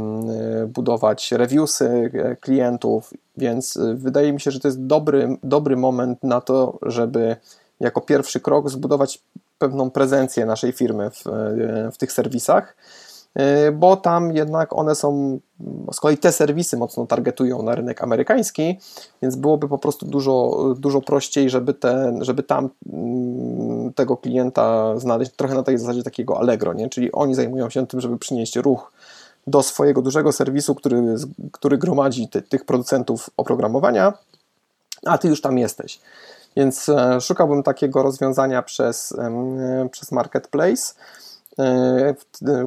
budować 0.67 1.33
reviewsy 1.33 2.11
klientów, 2.41 3.11
więc 3.37 3.79
wydaje 3.95 4.33
mi 4.33 4.41
się, 4.41 4.51
że 4.51 4.61
to 4.61 4.69
jest 4.69 4.87
dobry, 4.87 5.37
dobry 5.43 5.77
moment 5.77 6.23
na 6.23 6.41
to, 6.41 6.79
żeby 6.83 7.37
jako 7.81 8.01
pierwszy 8.01 8.41
krok 8.41 8.71
zbudować 8.71 9.23
pewną 9.59 9.91
prezencję 9.91 10.47
naszej 10.47 10.73
firmy 10.73 11.11
w, 11.11 11.25
w 11.93 11.97
tych 11.99 12.13
serwisach, 12.13 12.77
bo 13.73 13.97
tam 13.97 14.33
jednak 14.33 14.79
one 14.79 14.95
są, 14.95 15.39
z 15.93 16.01
kolei 16.01 16.19
te 16.19 16.33
serwisy 16.33 16.77
mocno 16.77 17.07
targetują 17.07 17.63
na 17.63 17.75
rynek 17.75 18.03
amerykański, 18.03 18.79
więc 19.23 19.37
byłoby 19.37 19.69
po 19.69 19.79
prostu 19.79 20.07
dużo, 20.07 20.65
dużo 20.79 21.01
prościej, 21.01 21.51
żeby, 21.51 21.75
te, 21.75 22.19
żeby 22.21 22.43
tam 22.43 22.71
mm, 22.93 23.93
tego 23.93 24.17
klienta 24.17 24.99
znaleźć 24.99 25.33
trochę 25.37 25.55
na 25.55 25.63
tej 25.63 25.79
zasadzie 25.79 26.03
takiego 26.03 26.39
Allegro, 26.39 26.73
nie? 26.73 26.89
czyli 26.89 27.13
oni 27.13 27.35
zajmują 27.35 27.71
się 27.71 27.87
tym, 27.87 28.01
żeby 28.01 28.19
przynieść 28.19 28.57
ruch 28.57 28.93
do 29.47 29.63
swojego 29.63 30.03
dużego 30.03 30.33
serwisu, 30.33 30.75
który, 30.75 31.15
który 31.53 31.79
gromadzi 31.79 32.29
ty, 32.29 32.43
tych 32.43 32.65
producentów 32.65 33.31
oprogramowania, 33.37 34.13
a 35.07 35.19
ty 35.19 35.29
już 35.29 35.41
tam 35.41 35.59
jesteś. 35.59 36.01
Więc 36.57 36.89
e, 36.89 37.21
szukałbym 37.21 37.63
takiego 37.63 38.03
rozwiązania 38.03 38.63
przez, 38.63 39.15
przez 39.91 40.13
marketplace, 40.13 40.95
e, 40.95 41.30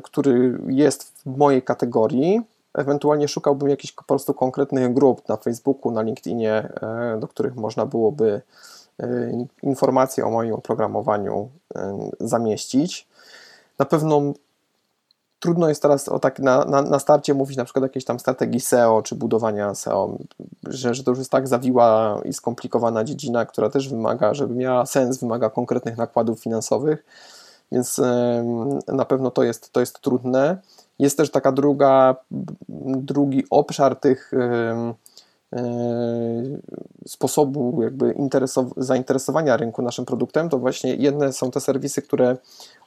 który 0.03 0.59
jest 0.67 1.03
w 1.03 1.37
mojej 1.37 1.61
kategorii. 1.61 2.41
Ewentualnie 2.73 3.27
szukałbym 3.27 3.69
jakichś 3.69 3.93
po 3.93 4.03
prostu 4.03 4.33
konkretnych 4.33 4.93
grup 4.93 5.29
na 5.29 5.37
Facebooku, 5.37 5.91
na 5.91 6.01
LinkedInie, 6.01 6.53
e, 6.81 7.17
do 7.19 7.27
których 7.27 7.55
można 7.55 7.85
byłoby 7.85 8.41
informacje 9.63 10.25
o 10.25 10.29
moim 10.29 10.53
oprogramowaniu 10.53 11.49
zamieścić. 12.19 13.07
Na 13.79 13.85
pewno 13.85 14.33
trudno 15.43 15.69
jest 15.69 15.81
teraz 15.81 16.09
o 16.09 16.19
tak 16.19 16.39
na, 16.39 16.65
na, 16.65 16.81
na 16.81 16.99
starcie 16.99 17.33
mówić 17.33 17.57
na 17.57 17.65
przykład 17.65 17.83
jakiejś 17.83 18.05
tam 18.05 18.19
strategii 18.19 18.59
SEO 18.59 19.01
czy 19.01 19.15
budowania 19.15 19.75
SEO, 19.75 20.17
że, 20.67 20.93
że 20.93 21.03
to 21.03 21.11
już 21.11 21.17
jest 21.17 21.31
tak 21.31 21.47
zawiła 21.47 22.21
i 22.25 22.33
skomplikowana 22.33 23.03
dziedzina, 23.03 23.45
która 23.45 23.69
też 23.69 23.89
wymaga, 23.89 24.33
żeby 24.33 24.55
miała 24.55 24.85
sens, 24.85 25.17
wymaga 25.17 25.49
konkretnych 25.49 25.97
nakładów 25.97 26.39
finansowych, 26.39 27.05
więc 27.73 28.01
na 28.87 29.05
pewno 29.05 29.31
to 29.31 29.43
jest, 29.43 29.71
to 29.71 29.79
jest 29.79 29.99
trudne. 29.99 30.57
Jest 30.99 31.17
też 31.17 31.31
taka 31.31 31.51
druga, 31.51 32.15
drugi 32.97 33.43
obszar 33.49 33.95
tych 33.95 34.31
sposobu 37.07 37.83
jakby 37.83 38.15
zainteresowania 38.77 39.57
rynku 39.57 39.81
naszym 39.81 40.05
produktem, 40.05 40.49
to 40.49 40.57
właśnie 40.57 40.95
jedne 40.95 41.33
są 41.33 41.51
te 41.51 41.59
serwisy, 41.59 42.01
które 42.01 42.37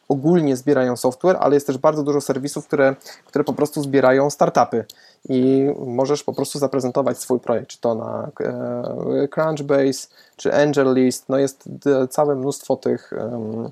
ogólnie 0.09 0.57
zbierają 0.57 0.97
software, 0.97 1.37
ale 1.41 1.55
jest 1.55 1.67
też 1.67 1.79
bardzo 1.79 2.03
dużo 2.03 2.21
serwisów, 2.21 2.67
które, 2.67 2.97
które 3.27 3.45
po 3.45 3.53
prostu 3.53 3.83
zbierają 3.83 4.31
startupy. 4.31 4.85
I 5.29 5.67
możesz 5.87 6.23
po 6.23 6.33
prostu 6.33 6.59
zaprezentować 6.59 7.19
swój 7.19 7.41
projekt, 7.41 7.69
czy 7.69 7.81
to 7.81 7.95
na 7.95 8.31
e, 8.41 9.29
Crunchbase, 9.29 10.09
czy 10.37 10.55
AngelList, 10.55 11.29
no 11.29 11.39
jest 11.39 11.69
całe 12.11 12.35
mnóstwo 12.35 12.77
tych, 12.77 13.13
e, 13.13 13.71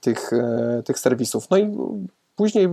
tych, 0.00 0.32
e, 0.32 0.82
tych 0.84 0.98
serwisów. 0.98 1.50
No 1.50 1.56
i 1.56 1.76
później 2.36 2.68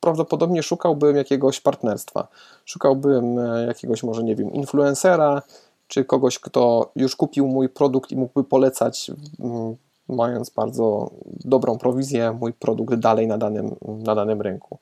prawdopodobnie 0.00 0.62
szukałbym 0.62 1.16
jakiegoś 1.16 1.60
partnerstwa. 1.60 2.28
Szukałbym 2.64 3.36
jakiegoś 3.66 4.02
może, 4.02 4.22
nie 4.22 4.36
wiem, 4.36 4.52
influencera, 4.52 5.42
czy 5.88 6.04
kogoś, 6.04 6.38
kto 6.38 6.90
już 6.96 7.16
kupił 7.16 7.46
mój 7.46 7.68
produkt 7.68 8.12
i 8.12 8.16
mógłby 8.16 8.44
polecać 8.44 9.10
mm, 9.40 9.76
mając 10.08 10.50
bardzo 10.50 11.10
dobrą 11.24 11.78
prowizję, 11.78 12.32
mój 12.32 12.52
produkt 12.52 12.94
dalej 12.94 13.26
na 13.26 13.38
danym, 13.38 13.76
na 13.88 14.14
danym 14.14 14.42
rynku. 14.42 14.78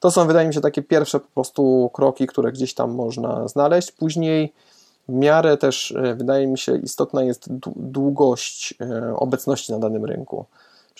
To 0.00 0.10
są, 0.10 0.26
wydaje 0.26 0.48
mi 0.48 0.54
się, 0.54 0.60
takie 0.60 0.82
pierwsze 0.82 1.20
po 1.20 1.28
prostu 1.34 1.90
kroki, 1.92 2.26
które 2.26 2.52
gdzieś 2.52 2.74
tam 2.74 2.90
można 2.90 3.48
znaleźć. 3.48 3.92
Później 3.92 4.52
w 5.08 5.12
miarę 5.12 5.56
też, 5.56 5.92
e, 5.92 6.14
wydaje 6.14 6.46
mi 6.46 6.58
się, 6.58 6.76
istotna 6.76 7.22
jest 7.22 7.48
długość 7.76 8.74
e, 8.80 9.16
obecności 9.16 9.72
na 9.72 9.78
danym 9.78 10.04
rynku. 10.04 10.44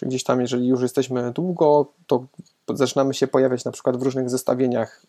Czyli 0.01 0.09
gdzieś 0.09 0.25
tam, 0.25 0.41
jeżeli 0.41 0.67
już 0.67 0.83
jesteśmy 0.83 1.33
długo, 1.33 1.87
to 2.07 2.25
zaczynamy 2.75 3.15
się 3.15 3.27
pojawiać 3.27 3.65
na 3.65 3.73
przykład 3.73 3.97
w 3.97 4.03
różnych 4.03 4.31
zestawieniach 4.31 5.03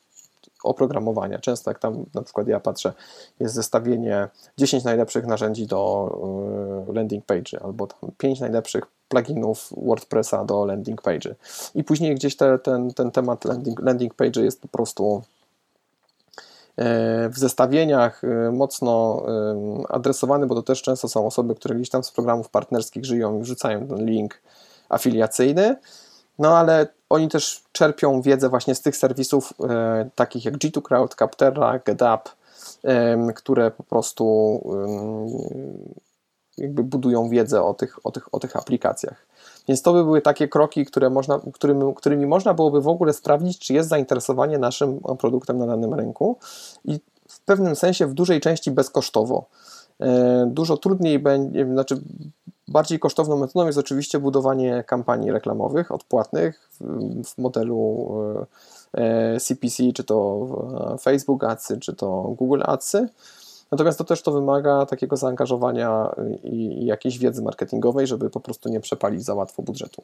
oprogramowania. 0.64 1.40
Często 1.40 1.72
jak 1.72 1.80
tam 1.80 2.06
na 2.14 2.22
przykład 2.22 2.48
ja 2.48 2.60
patrzę, 2.60 2.94
jest 3.40 3.56
zestawienie 3.56 4.28
10 4.58 4.84
najlepszych 4.84 5.26
narzędzi 5.26 5.68
do 5.68 6.12
y, 6.90 6.94
landing 6.94 7.26
page 7.26 7.64
albo 7.64 7.88
tam 7.88 8.12
5 8.18 8.40
najlepszych 8.40 8.84
pluginów 9.08 9.74
WordPressa 9.78 10.46
do 10.46 10.66
landing 10.66 11.02
page. 11.02 11.36
I 11.76 11.84
później 11.84 12.16
gdzieś 12.16 12.36
te, 12.36 12.60
ten, 12.60 12.94
ten 12.94 13.12
temat 13.12 13.46
landing, 13.46 13.80
landing 13.80 14.14
page 14.14 14.42
jest 14.42 14.62
po 14.62 14.68
prostu 14.68 15.22
y, 16.80 16.84
w 17.30 17.38
zestawieniach 17.38 18.24
y, 18.24 18.52
mocno 18.52 19.24
adresowany, 19.90 20.48
bo 20.48 20.56
to 20.56 20.64
też 20.64 20.82
często 20.82 21.08
są 21.08 21.28
osoby, 21.28 21.56
które 21.56 21.76
gdzieś 21.76 21.90
tam 21.90 22.04
z 22.04 22.12
programów 22.12 22.50
partnerskich 22.50 23.06
żyją 23.06 23.40
i 23.40 23.42
wrzucają 23.42 23.88
ten 23.88 24.06
link 24.06 24.42
afiliacyjny. 24.92 25.76
No 26.40 26.58
ale 26.58 26.88
oni 27.10 27.28
też 27.28 27.64
czerpią 27.72 28.22
wiedzę 28.22 28.50
właśnie 28.50 28.76
z 28.76 28.82
tych 28.82 28.98
serwisów 28.98 29.54
e, 29.70 30.10
takich 30.16 30.46
jak 30.46 30.58
G2Crowd, 30.58 31.16
Capterra, 31.16 31.80
GetUp, 31.80 32.36
e, 32.84 33.34
które 33.36 33.72
po 33.72 33.84
prostu 33.84 34.26
e, 34.76 36.62
jakby 36.62 36.84
budują 36.84 37.30
wiedzę 37.30 37.64
o 37.64 37.74
tych, 37.74 38.06
o, 38.06 38.12
tych, 38.12 38.34
o 38.36 38.40
tych 38.40 38.56
aplikacjach. 38.56 39.28
Więc 39.68 39.82
to 39.82 39.94
by 39.94 40.04
były 40.04 40.22
takie 40.22 40.48
kroki, 40.48 40.86
które 40.86 41.10
można, 41.10 41.40
którymi, 41.54 41.96
którymi 41.96 42.26
można 42.26 42.54
byłoby 42.54 42.82
w 42.82 42.88
ogóle 42.88 43.14
sprawdzić, 43.14 43.60
czy 43.60 43.74
jest 43.74 43.90
zainteresowanie 43.90 44.58
naszym 44.58 45.00
produktem 45.20 45.58
na 45.58 45.68
danym 45.68 45.94
rynku 45.94 46.38
i 46.86 47.00
w 47.30 47.40
pewnym 47.40 47.76
sensie 47.76 48.08
w 48.08 48.14
dużej 48.14 48.42
części 48.42 48.72
bezkosztowo. 48.72 49.46
E, 50.02 50.46
dużo 50.52 50.78
trudniej 50.78 51.20
będzie, 51.20 51.66
znaczy 51.66 52.02
Bardziej 52.72 53.00
kosztowną 53.00 53.38
metodą 53.38 53.66
jest 53.66 53.78
oczywiście 53.78 54.20
budowanie 54.20 54.84
kampanii 54.88 55.32
reklamowych 55.32 55.92
odpłatnych 55.92 56.70
w 57.26 57.38
modelu 57.38 58.10
CPC, 59.40 59.84
e, 59.84 59.94
czy 59.94 60.04
to 60.04 60.48
Facebook 61.02 61.44
Adsy, 61.44 61.80
czy 61.80 61.96
to 61.96 62.36
Google 62.38 62.62
Adsy. 62.66 63.10
Natomiast 63.72 63.98
to 63.98 64.04
też 64.04 64.22
to 64.22 64.32
wymaga 64.32 64.86
takiego 64.86 65.18
zaangażowania 65.18 66.16
i 66.44 66.86
jakiejś 66.86 67.18
wiedzy 67.18 67.42
marketingowej, 67.42 68.08
żeby 68.08 68.30
po 68.30 68.40
prostu 68.40 68.70
nie 68.70 68.80
przepalić 68.80 69.24
za 69.24 69.34
łatwo 69.34 69.64
budżetu. 69.64 70.04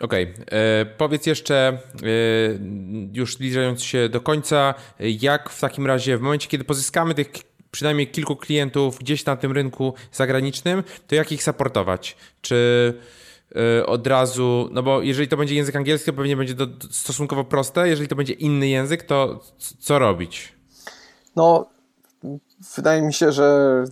Okej, 0.00 0.32
okay. 0.32 0.58
E, 0.58 0.86
powiedz 0.86 1.26
jeszcze, 1.26 1.54
e, 1.58 1.78
już 3.12 3.34
zbliżając 3.34 3.82
się 3.82 4.08
do 4.08 4.20
końca, 4.20 4.74
jak 5.00 5.50
w 5.50 5.60
takim 5.60 5.86
razie, 5.86 6.18
w 6.18 6.20
momencie, 6.20 6.48
kiedy 6.48 6.64
pozyskamy 6.64 7.14
tych 7.14 7.28
przynajmniej 7.70 8.10
kilku 8.10 8.36
klientów 8.36 8.98
gdzieś 8.98 9.24
na 9.24 9.36
tym 9.36 9.52
rynku 9.52 9.94
zagranicznym, 10.12 10.84
to 11.06 11.14
jak 11.14 11.32
ich 11.32 11.42
supportować? 11.42 12.16
Czy 12.40 12.94
y, 13.80 13.86
od 13.86 14.06
razu, 14.06 14.68
no 14.72 14.82
bo 14.82 15.02
jeżeli 15.02 15.28
to 15.28 15.36
będzie 15.36 15.54
język 15.54 15.76
angielski, 15.76 16.10
to 16.10 16.16
pewnie 16.16 16.36
będzie 16.36 16.54
to 16.54 16.66
stosunkowo 16.90 17.44
proste, 17.44 17.88
jeżeli 17.88 18.08
to 18.08 18.16
będzie 18.16 18.32
inny 18.32 18.68
język, 18.68 19.02
to 19.02 19.44
co 19.78 19.98
robić? 19.98 20.52
No, 21.36 21.66
wydaje 22.76 23.02
mi 23.02 23.12
się, 23.14 23.32
że 23.32 23.84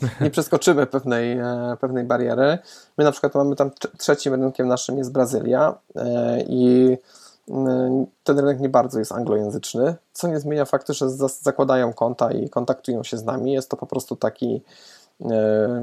nie 0.20 0.30
przeskoczymy 0.30 0.86
pewnej, 0.86 1.32
e, 1.32 1.76
pewnej 1.80 2.04
bariery. 2.04 2.58
My 2.98 3.04
na 3.04 3.12
przykład 3.12 3.34
mamy 3.34 3.56
tam 3.56 3.70
trzecim 3.98 4.34
rynkiem 4.34 4.68
naszym 4.68 4.98
jest 4.98 5.12
Brazylia 5.12 5.74
e, 5.96 6.44
i 6.48 6.96
ten 8.24 8.38
rynek 8.38 8.60
nie 8.60 8.68
bardzo 8.68 8.98
jest 8.98 9.12
anglojęzyczny, 9.12 9.94
co 10.12 10.28
nie 10.28 10.40
zmienia 10.40 10.64
faktu, 10.64 10.94
że 10.94 11.10
zakładają 11.28 11.92
konta 11.92 12.32
i 12.32 12.48
kontaktują 12.48 13.02
się 13.02 13.18
z 13.18 13.24
nami. 13.24 13.52
Jest 13.52 13.70
to 13.70 13.76
po 13.76 13.86
prostu 13.86 14.16
taki 14.16 14.62
e, 15.20 15.82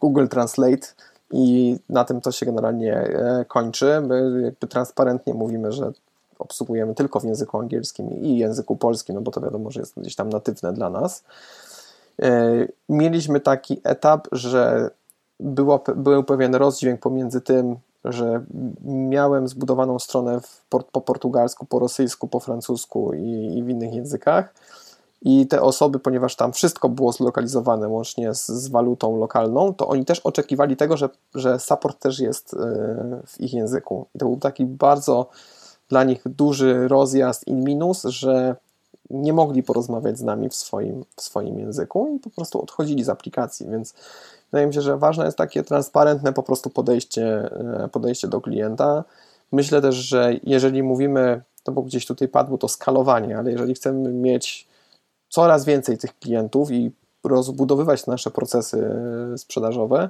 Google 0.00 0.26
Translate 0.26 0.86
i 1.30 1.76
na 1.88 2.04
tym 2.04 2.20
to 2.20 2.32
się 2.32 2.46
generalnie 2.46 3.08
kończy. 3.48 4.00
My 4.00 4.42
jakby 4.44 4.66
transparentnie 4.66 5.34
mówimy, 5.34 5.72
że 5.72 5.92
obsługujemy 6.38 6.94
tylko 6.94 7.20
w 7.20 7.24
języku 7.24 7.58
angielskim 7.58 8.10
i 8.10 8.38
języku 8.38 8.76
polskim, 8.76 9.14
no 9.14 9.20
bo 9.20 9.30
to 9.30 9.40
wiadomo, 9.40 9.70
że 9.70 9.80
jest 9.80 10.00
gdzieś 10.00 10.16
tam 10.16 10.28
natywne 10.28 10.72
dla 10.72 10.90
nas. 10.90 11.24
E, 12.22 12.66
mieliśmy 12.88 13.40
taki 13.40 13.80
etap, 13.84 14.28
że 14.32 14.90
było, 15.40 15.84
był 15.96 16.24
pewien 16.24 16.54
rozdźwięk 16.54 17.00
pomiędzy 17.00 17.40
tym, 17.40 17.76
że 18.06 18.44
miałem 18.84 19.48
zbudowaną 19.48 19.98
stronę 19.98 20.40
po 20.92 21.00
portugalsku, 21.00 21.66
po 21.66 21.78
rosyjsku, 21.78 22.28
po 22.28 22.40
francusku 22.40 23.12
i, 23.14 23.58
i, 23.58 23.62
w 23.62 23.68
innych 23.68 23.94
językach. 23.94 24.54
I 25.22 25.46
te 25.46 25.62
osoby, 25.62 25.98
ponieważ 25.98 26.36
tam 26.36 26.52
wszystko 26.52 26.88
było 26.88 27.12
zlokalizowane 27.12 27.88
łącznie 27.88 28.34
z, 28.34 28.46
z 28.46 28.68
walutą 28.68 29.16
lokalną, 29.16 29.74
to 29.74 29.88
oni 29.88 30.04
też 30.04 30.20
oczekiwali 30.20 30.76
tego, 30.76 30.96
że, 30.96 31.08
że 31.34 31.58
support 31.58 32.00
też 32.02 32.18
jest 32.18 32.54
e, 32.54 32.56
w 33.26 33.40
ich 33.40 33.52
języku. 33.52 34.06
I 34.14 34.18
to 34.18 34.26
był 34.26 34.36
taki 34.36 34.64
bardzo 34.64 35.28
dla 35.88 36.04
nich 36.04 36.22
duży 36.26 36.88
rozjazd 36.88 37.46
in 37.46 37.64
minus, 37.64 38.02
że 38.02 38.56
nie 39.10 39.32
mogli 39.32 39.62
porozmawiać 39.62 40.18
z 40.18 40.22
nami 40.22 40.48
w 40.48 40.54
swoim, 40.54 41.04
w 41.16 41.22
swoim 41.22 41.58
języku 41.58 42.16
i 42.16 42.20
po 42.20 42.30
prostu 42.30 42.62
odchodzili 42.62 43.04
z 43.04 43.08
aplikacji, 43.08 43.66
więc 43.70 43.94
wydaje 44.50 44.66
mi 44.66 44.74
się, 44.74 44.82
że 44.82 44.98
ważne 44.98 45.24
jest 45.24 45.38
takie 45.38 45.62
transparentne 45.62 46.32
po 46.32 46.42
prostu 46.42 46.70
podejście, 46.70 47.50
e, 47.84 47.88
podejście 47.92 48.28
do 48.28 48.40
klienta. 48.40 49.04
Myślę 49.52 49.82
też, 49.82 49.94
że 49.94 50.32
jeżeli 50.42 50.82
mówimy, 50.82 51.42
to 51.62 51.72
bo 51.72 51.82
gdzieś 51.82 52.06
tutaj 52.06 52.28
padło 52.28 52.58
to 52.58 52.68
skalowanie, 52.68 53.38
ale 53.38 53.52
jeżeli 53.52 53.74
chcemy 53.74 54.12
mieć 54.12 54.68
coraz 55.28 55.64
więcej 55.64 55.98
tych 55.98 56.18
klientów 56.18 56.70
i 56.70 56.92
rozbudowywać 57.24 58.06
nasze 58.06 58.30
procesy 58.30 58.90
e, 59.34 59.38
sprzedażowe, 59.38 60.08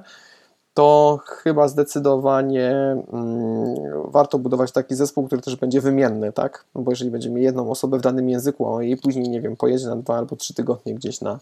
to 0.77 1.19
chyba 1.25 1.67
zdecydowanie 1.67 2.71
mm, 3.13 3.75
warto 4.05 4.39
budować 4.39 4.71
taki 4.71 4.95
zespół, 4.95 5.27
który 5.27 5.41
też 5.41 5.55
będzie 5.55 5.81
wymienny, 5.81 6.33
tak? 6.33 6.65
No 6.75 6.81
bo 6.81 6.91
jeżeli 6.91 7.11
będziemy 7.11 7.39
jedną 7.39 7.71
osobę 7.71 7.97
w 7.97 8.01
danym 8.01 8.29
języku, 8.29 8.75
a 8.75 8.83
jej 8.83 8.97
później, 8.97 9.29
nie 9.29 9.41
wiem, 9.41 9.55
pojedzie 9.55 9.87
na 9.87 9.95
dwa 9.95 10.17
albo 10.17 10.35
trzy 10.35 10.53
tygodnie 10.53 10.95
gdzieś 10.95 11.21
na, 11.21 11.39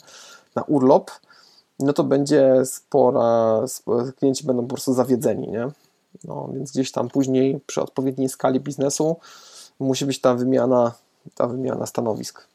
na 0.56 0.62
urlop, 0.62 1.12
no 1.80 1.94
to 1.94 2.04
będzie 2.04 2.66
spora, 2.66 3.62
klienci 4.18 4.46
będą 4.46 4.62
po 4.62 4.70
prostu 4.70 4.94
zawiedzeni, 4.94 5.48
nie? 5.48 5.68
No, 6.24 6.50
więc 6.54 6.72
gdzieś 6.72 6.92
tam 6.92 7.10
później 7.10 7.60
przy 7.66 7.82
odpowiedniej 7.82 8.30
skali 8.30 8.60
biznesu 8.60 9.16
musi 9.80 10.06
być 10.06 10.22
ta 10.22 10.36
wymiana, 10.36 10.92
ta 11.36 11.48
wymiana 11.48 11.86
stanowisk. 11.86 12.48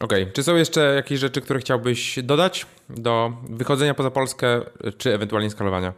Okej, 0.00 0.22
okay. 0.22 0.32
czy 0.32 0.42
są 0.42 0.56
jeszcze 0.56 0.94
jakieś 0.94 1.20
rzeczy, 1.20 1.40
które 1.40 1.60
chciałbyś 1.60 2.18
dodać 2.22 2.66
do 2.88 3.32
wychodzenia 3.48 3.94
poza 3.94 4.10
Polskę, 4.10 4.60
czy 4.98 5.14
ewentualnie 5.14 5.50
skalowania? 5.50 5.92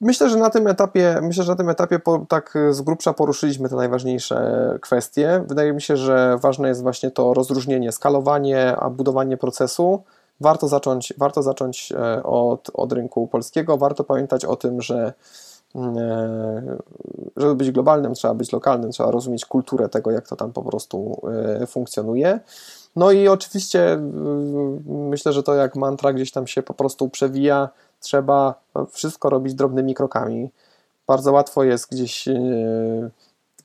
Myślę, 0.00 0.30
że 0.30 0.36
na 0.36 0.50
tym 0.50 0.66
etapie, 0.66 1.18
myślę, 1.22 1.44
że 1.44 1.52
na 1.52 1.56
tym 1.56 1.68
etapie 1.68 1.98
po, 1.98 2.26
tak 2.28 2.54
z 2.70 2.82
grubsza 2.82 3.12
poruszyliśmy 3.12 3.68
te 3.68 3.76
najważniejsze 3.76 4.78
kwestie. 4.82 5.44
Wydaje 5.48 5.72
mi 5.72 5.82
się, 5.82 5.96
że 5.96 6.38
ważne 6.42 6.68
jest 6.68 6.82
właśnie 6.82 7.10
to 7.10 7.34
rozróżnienie, 7.34 7.92
skalowanie, 7.92 8.76
a 8.76 8.90
budowanie 8.90 9.36
procesu. 9.36 10.02
Warto 10.40 10.68
zacząć, 10.68 11.14
warto 11.18 11.42
zacząć 11.42 11.92
e, 11.92 12.22
od, 12.22 12.70
od 12.74 12.92
rynku 12.92 13.28
polskiego. 13.28 13.78
Warto 13.78 14.04
pamiętać 14.04 14.44
o 14.44 14.56
tym, 14.56 14.82
że 14.82 15.12
żeby 17.36 17.54
być 17.54 17.70
globalnym, 17.70 18.14
trzeba 18.14 18.34
być 18.34 18.52
lokalnym, 18.52 18.90
trzeba 18.90 19.10
rozumieć 19.10 19.46
kulturę 19.46 19.88
tego, 19.88 20.10
jak 20.10 20.28
to 20.28 20.36
tam 20.36 20.52
po 20.52 20.62
prostu 20.62 21.20
e, 21.60 21.66
funkcjonuje. 21.66 22.40
No 22.96 23.10
i 23.10 23.28
oczywiście 23.28 23.92
e, 23.92 23.98
myślę, 24.86 25.32
że 25.32 25.42
to 25.42 25.54
jak 25.54 25.76
mantra 25.76 26.12
gdzieś 26.12 26.30
tam 26.30 26.46
się 26.46 26.62
po 26.62 26.74
prostu 26.74 27.08
przewija, 27.08 27.68
trzeba 28.00 28.54
wszystko 28.90 29.30
robić 29.30 29.54
drobnymi 29.54 29.94
krokami. 29.94 30.50
Bardzo 31.06 31.32
łatwo 31.32 31.64
jest 31.64 31.90
gdzieś 31.90 32.28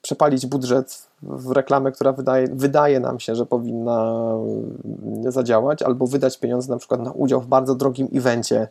przepalić 0.01 0.45
budżet 0.45 1.07
w 1.23 1.51
reklamę, 1.51 1.91
która 1.91 2.13
wydaje, 2.13 2.47
wydaje 2.47 2.99
nam 2.99 3.19
się, 3.19 3.35
że 3.35 3.45
powinna 3.45 4.33
zadziałać, 5.27 5.81
albo 5.81 6.07
wydać 6.07 6.39
pieniądze 6.39 6.71
na 6.71 6.77
przykład 6.77 7.01
na 7.01 7.11
udział 7.11 7.41
w 7.41 7.47
bardzo 7.47 7.75
drogim 7.75 8.07
evencie 8.13 8.67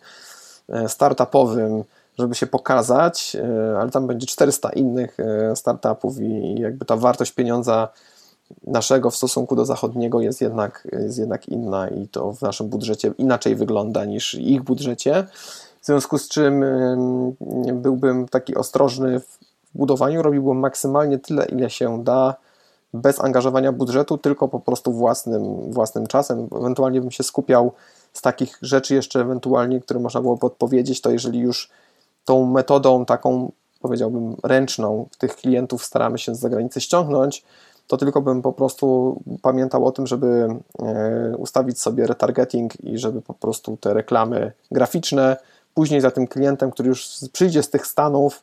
startupowym, 0.86 1.84
żeby 2.18 2.34
się 2.34 2.46
pokazać, 2.46 3.36
e, 3.36 3.78
ale 3.80 3.90
tam 3.90 4.06
będzie 4.06 4.26
400 4.26 4.70
innych 4.70 5.20
e, 5.20 5.56
startupów 5.56 6.20
i 6.20 6.60
jakby 6.60 6.84
ta 6.84 6.96
wartość 6.96 7.32
pieniądza 7.32 7.88
naszego 8.66 9.10
w 9.10 9.16
stosunku 9.16 9.56
do 9.56 9.64
zachodniego 9.64 10.20
jest 10.20 10.40
jednak, 10.40 10.88
jest 10.92 11.18
jednak 11.18 11.48
inna 11.48 11.88
i 11.88 12.08
to 12.08 12.32
w 12.32 12.42
naszym 12.42 12.68
budżecie 12.68 13.12
inaczej 13.18 13.56
wygląda 13.56 14.04
niż 14.04 14.34
ich 14.34 14.62
budżecie. 14.62 15.26
W 15.80 15.86
związku 15.86 16.18
z 16.18 16.28
czym 16.28 16.64
byłbym 17.72 18.28
taki 18.28 18.54
ostrożny 18.56 19.20
w 19.20 19.38
budowaniu, 19.74 20.22
robiłbym 20.22 20.58
maksymalnie 20.58 21.18
tyle, 21.18 21.44
ile 21.46 21.70
się 21.70 22.04
da, 22.04 22.34
bez 22.94 23.20
angażowania 23.20 23.72
budżetu, 23.72 24.18
tylko 24.18 24.48
po 24.48 24.60
prostu 24.60 24.92
własnym, 24.92 25.72
własnym 25.72 26.06
czasem. 26.06 26.48
Ewentualnie 26.56 27.00
bym 27.00 27.10
się 27.10 27.22
skupiał 27.22 27.72
z 28.12 28.22
takich 28.22 28.58
rzeczy 28.62 28.94
jeszcze 28.94 29.20
ewentualnie, 29.20 29.80
które 29.80 30.00
można 30.00 30.20
było 30.20 30.36
podpowiedzieć, 30.36 31.00
to 31.00 31.10
jeżeli 31.10 31.38
już 31.38 31.70
tą 32.30 32.46
metodą 32.46 33.04
taką, 33.04 33.52
powiedziałbym, 33.80 34.36
ręczną 34.42 35.08
tych 35.18 35.36
klientów 35.36 35.84
staramy 35.84 36.18
się 36.18 36.34
z 36.34 36.38
zagranicy 36.38 36.80
ściągnąć, 36.80 37.44
to 37.86 37.96
tylko 37.96 38.20
bym 38.20 38.42
po 38.42 38.52
prostu 38.52 39.16
pamiętał 39.42 39.86
o 39.86 39.92
tym, 39.92 40.06
żeby 40.06 40.48
e, 40.78 41.36
ustawić 41.36 41.80
sobie 41.80 42.06
retargeting 42.06 42.84
i 42.84 42.98
żeby 42.98 43.22
po 43.22 43.34
prostu 43.34 43.76
te 43.76 43.94
reklamy 43.94 44.52
graficzne 44.70 45.36
później 45.74 46.00
za 46.00 46.10
tym 46.10 46.26
klientem, 46.26 46.70
który 46.70 46.88
już 46.88 47.08
przyjdzie 47.32 47.62
z 47.62 47.70
tych 47.70 47.86
Stanów, 47.86 48.42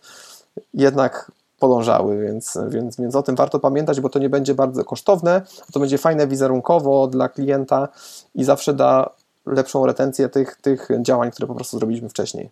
jednak 0.73 1.32
podążały, 1.60 2.21
więc, 2.21 2.58
więc, 2.69 2.97
więc 2.97 3.15
o 3.15 3.23
tym 3.23 3.36
warto 3.36 3.60
pamiętać, 3.60 4.02
bo 4.02 4.10
to 4.10 4.19
nie 4.19 4.30
będzie 4.30 4.56
bardzo 4.56 4.84
kosztowne, 4.84 5.41
to 5.73 5.80
będzie 5.80 5.97
fajne 5.97 6.28
wizerunkowo 6.28 7.08
dla 7.08 7.30
klienta 7.30 7.88
i 8.36 8.43
zawsze 8.43 8.73
da 8.73 9.10
lepszą 9.45 9.86
retencję 9.86 10.30
tych, 10.30 10.56
tych 10.56 10.88
działań, 11.02 11.32
które 11.32 11.47
po 11.47 11.56
prostu 11.56 11.78
zrobiliśmy 11.78 12.10
wcześniej. 12.10 12.50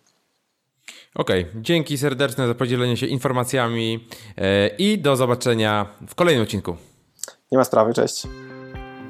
Okej, 1.14 1.42
okay. 1.42 1.62
dzięki 1.62 1.98
serdeczne 1.98 2.46
za 2.46 2.54
podzielenie 2.54 2.96
się 2.96 3.06
informacjami 3.06 4.08
e, 4.36 4.68
i 4.68 4.98
do 4.98 5.16
zobaczenia 5.16 5.86
w 6.08 6.14
kolejnym 6.14 6.42
odcinku. 6.42 6.76
Nie 7.52 7.58
ma 7.58 7.64
sprawy, 7.64 7.94
cześć. 7.94 8.26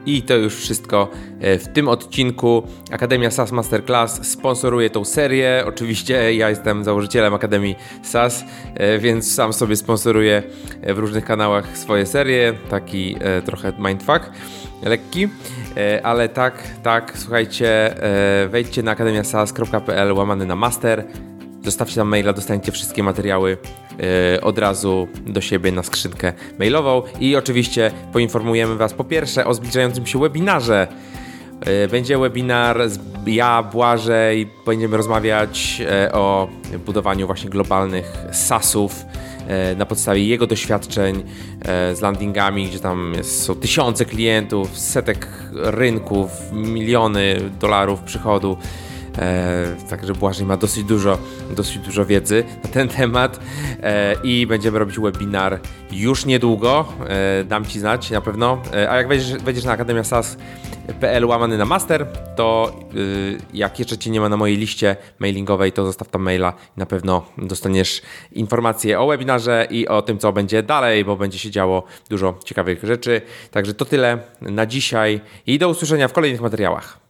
I 0.06 0.22
to 0.22 0.35
już 0.35 0.56
wszystko 0.56 1.09
e, 1.40 1.59
w 1.59 1.68
tym 1.68 1.88
odcinku. 1.88 2.62
Akademia 2.90 3.30
SAS 3.30 3.52
Masterclass 3.52 4.26
sponsoruje 4.26 4.90
tą 4.90 5.04
serię. 5.04 5.64
Oczywiście 5.66 6.35
ja 6.35 6.50
jestem 6.50 6.85
założycielem 6.85 7.35
Akademii 7.35 7.76
SAS, 8.02 8.44
e, 8.74 8.98
więc 8.98 9.35
sam 9.35 9.52
sobie 9.52 9.76
sponsoruję 9.76 10.42
w 10.94 10.98
różnych 10.98 11.24
kanałach 11.24 11.78
swoje 11.78 12.06
serie. 12.06 12.54
Taki 12.70 13.16
trochę 13.44 13.72
mindfuck 13.78 14.30
lekki, 14.82 15.28
ale 16.02 16.28
tak, 16.28 16.62
tak, 16.82 17.12
słuchajcie, 17.14 17.94
wejdźcie 18.48 18.82
na 18.82 18.90
akademiasas.pl 18.90 20.12
łamany 20.12 20.46
na 20.46 20.56
master 20.56 21.04
Zostawcie 21.66 21.96
tam 21.96 22.09
maila, 22.09 22.33
dostaniecie 22.33 22.72
wszystkie 22.72 23.02
materiały 23.02 23.57
yy, 24.33 24.40
od 24.40 24.59
razu 24.59 25.09
do 25.26 25.40
siebie 25.40 25.72
na 25.72 25.83
skrzynkę 25.83 26.33
mailową. 26.59 27.02
I 27.20 27.37
oczywiście 27.37 27.90
poinformujemy 28.12 28.76
Was 28.76 28.94
po 28.94 29.05
pierwsze 29.05 29.46
o 29.46 29.55
zbliżającym 29.55 30.07
się 30.07 30.20
webinarze. 30.20 30.88
Yy, 31.66 31.88
będzie 31.88 32.18
webinar 32.18 32.88
z 32.88 32.98
ja, 33.26 33.62
Błażej, 33.62 34.50
będziemy 34.66 34.96
rozmawiać 34.96 35.79
yy, 35.79 36.12
o 36.12 36.48
budowaniu 36.87 37.26
właśnie 37.26 37.50
globalnych 37.50 38.12
SaaSów 38.33 39.05
na 39.76 39.87
podstawie 39.87 40.26
jego 40.26 40.46
doświadczeń 40.46 41.24
z 41.94 42.00
landingami, 42.00 42.68
gdzie 42.68 42.79
tam 42.79 43.14
są 43.22 43.55
tysiące 43.55 44.05
klientów, 44.05 44.79
setek 44.79 45.29
rynków, 45.52 46.31
miliony 46.52 47.37
dolarów 47.61 48.00
przychodu. 48.00 48.57
E, 48.62 48.86
także 49.90 50.12
Błażej 50.12 50.46
ma 50.46 50.57
dosyć 50.57 50.85
dużo, 50.85 51.18
dosyć 51.50 51.79
dużo 51.79 52.07
wiedzy 52.07 52.44
na 52.64 52.70
ten 52.70 52.88
temat 52.88 53.40
e, 53.83 54.16
i 54.24 54.46
będziemy 54.46 54.79
robić 54.79 54.98
webinar 54.98 55.61
już 55.92 56.26
niedługo. 56.26 56.88
E, 57.09 57.44
dam 57.44 57.64
Ci 57.64 57.81
znać 57.81 58.11
na 58.11 58.20
pewno. 58.20 58.62
E, 58.74 58.90
a 58.90 58.96
jak 58.96 59.09
wejdziesz, 59.09 59.42
wejdziesz 59.42 59.64
na 59.64 59.72
Akademia 59.72 60.05
SAS.pl 60.05 61.24
łamany 61.24 61.59
na 61.59 61.64
master, 61.64 62.07
to 62.37 62.72
y, 62.94 63.38
jak 63.55 63.79
jeszcze 63.79 63.98
Cię 63.98 64.11
nie 64.11 64.20
ma 64.20 64.29
na 64.29 64.37
mojej 64.37 64.57
liście 64.57 64.96
mailingowej, 65.18 65.72
to 65.72 65.87
zostaw 65.87 66.09
tam 66.09 66.22
maila 66.22 66.52
i 66.76 66.81
na 66.81 66.87
pewno 66.87 67.24
dostaniesz 67.38 68.02
informacje 68.33 69.00
o 69.00 69.07
webinarze 69.07 69.66
i 69.70 69.88
o 69.88 70.02
tym, 70.02 70.18
co 70.18 70.33
będzie 70.33 70.62
dalej, 70.62 71.05
bo 71.05 71.16
będzie 71.16 71.38
się 71.38 71.50
działo 71.50 71.83
dużo 72.11 72.38
ciekawych 72.44 72.85
rzeczy. 72.85 73.22
Także 73.50 73.74
to 73.74 73.85
tyle 73.85 74.18
na 74.40 74.66
dzisiaj 74.66 75.20
i 75.46 75.59
do 75.59 75.68
usłyszenia 75.68 76.09
w 76.09 76.12
kolejnych 76.12 76.40
materiałach. 76.40 77.05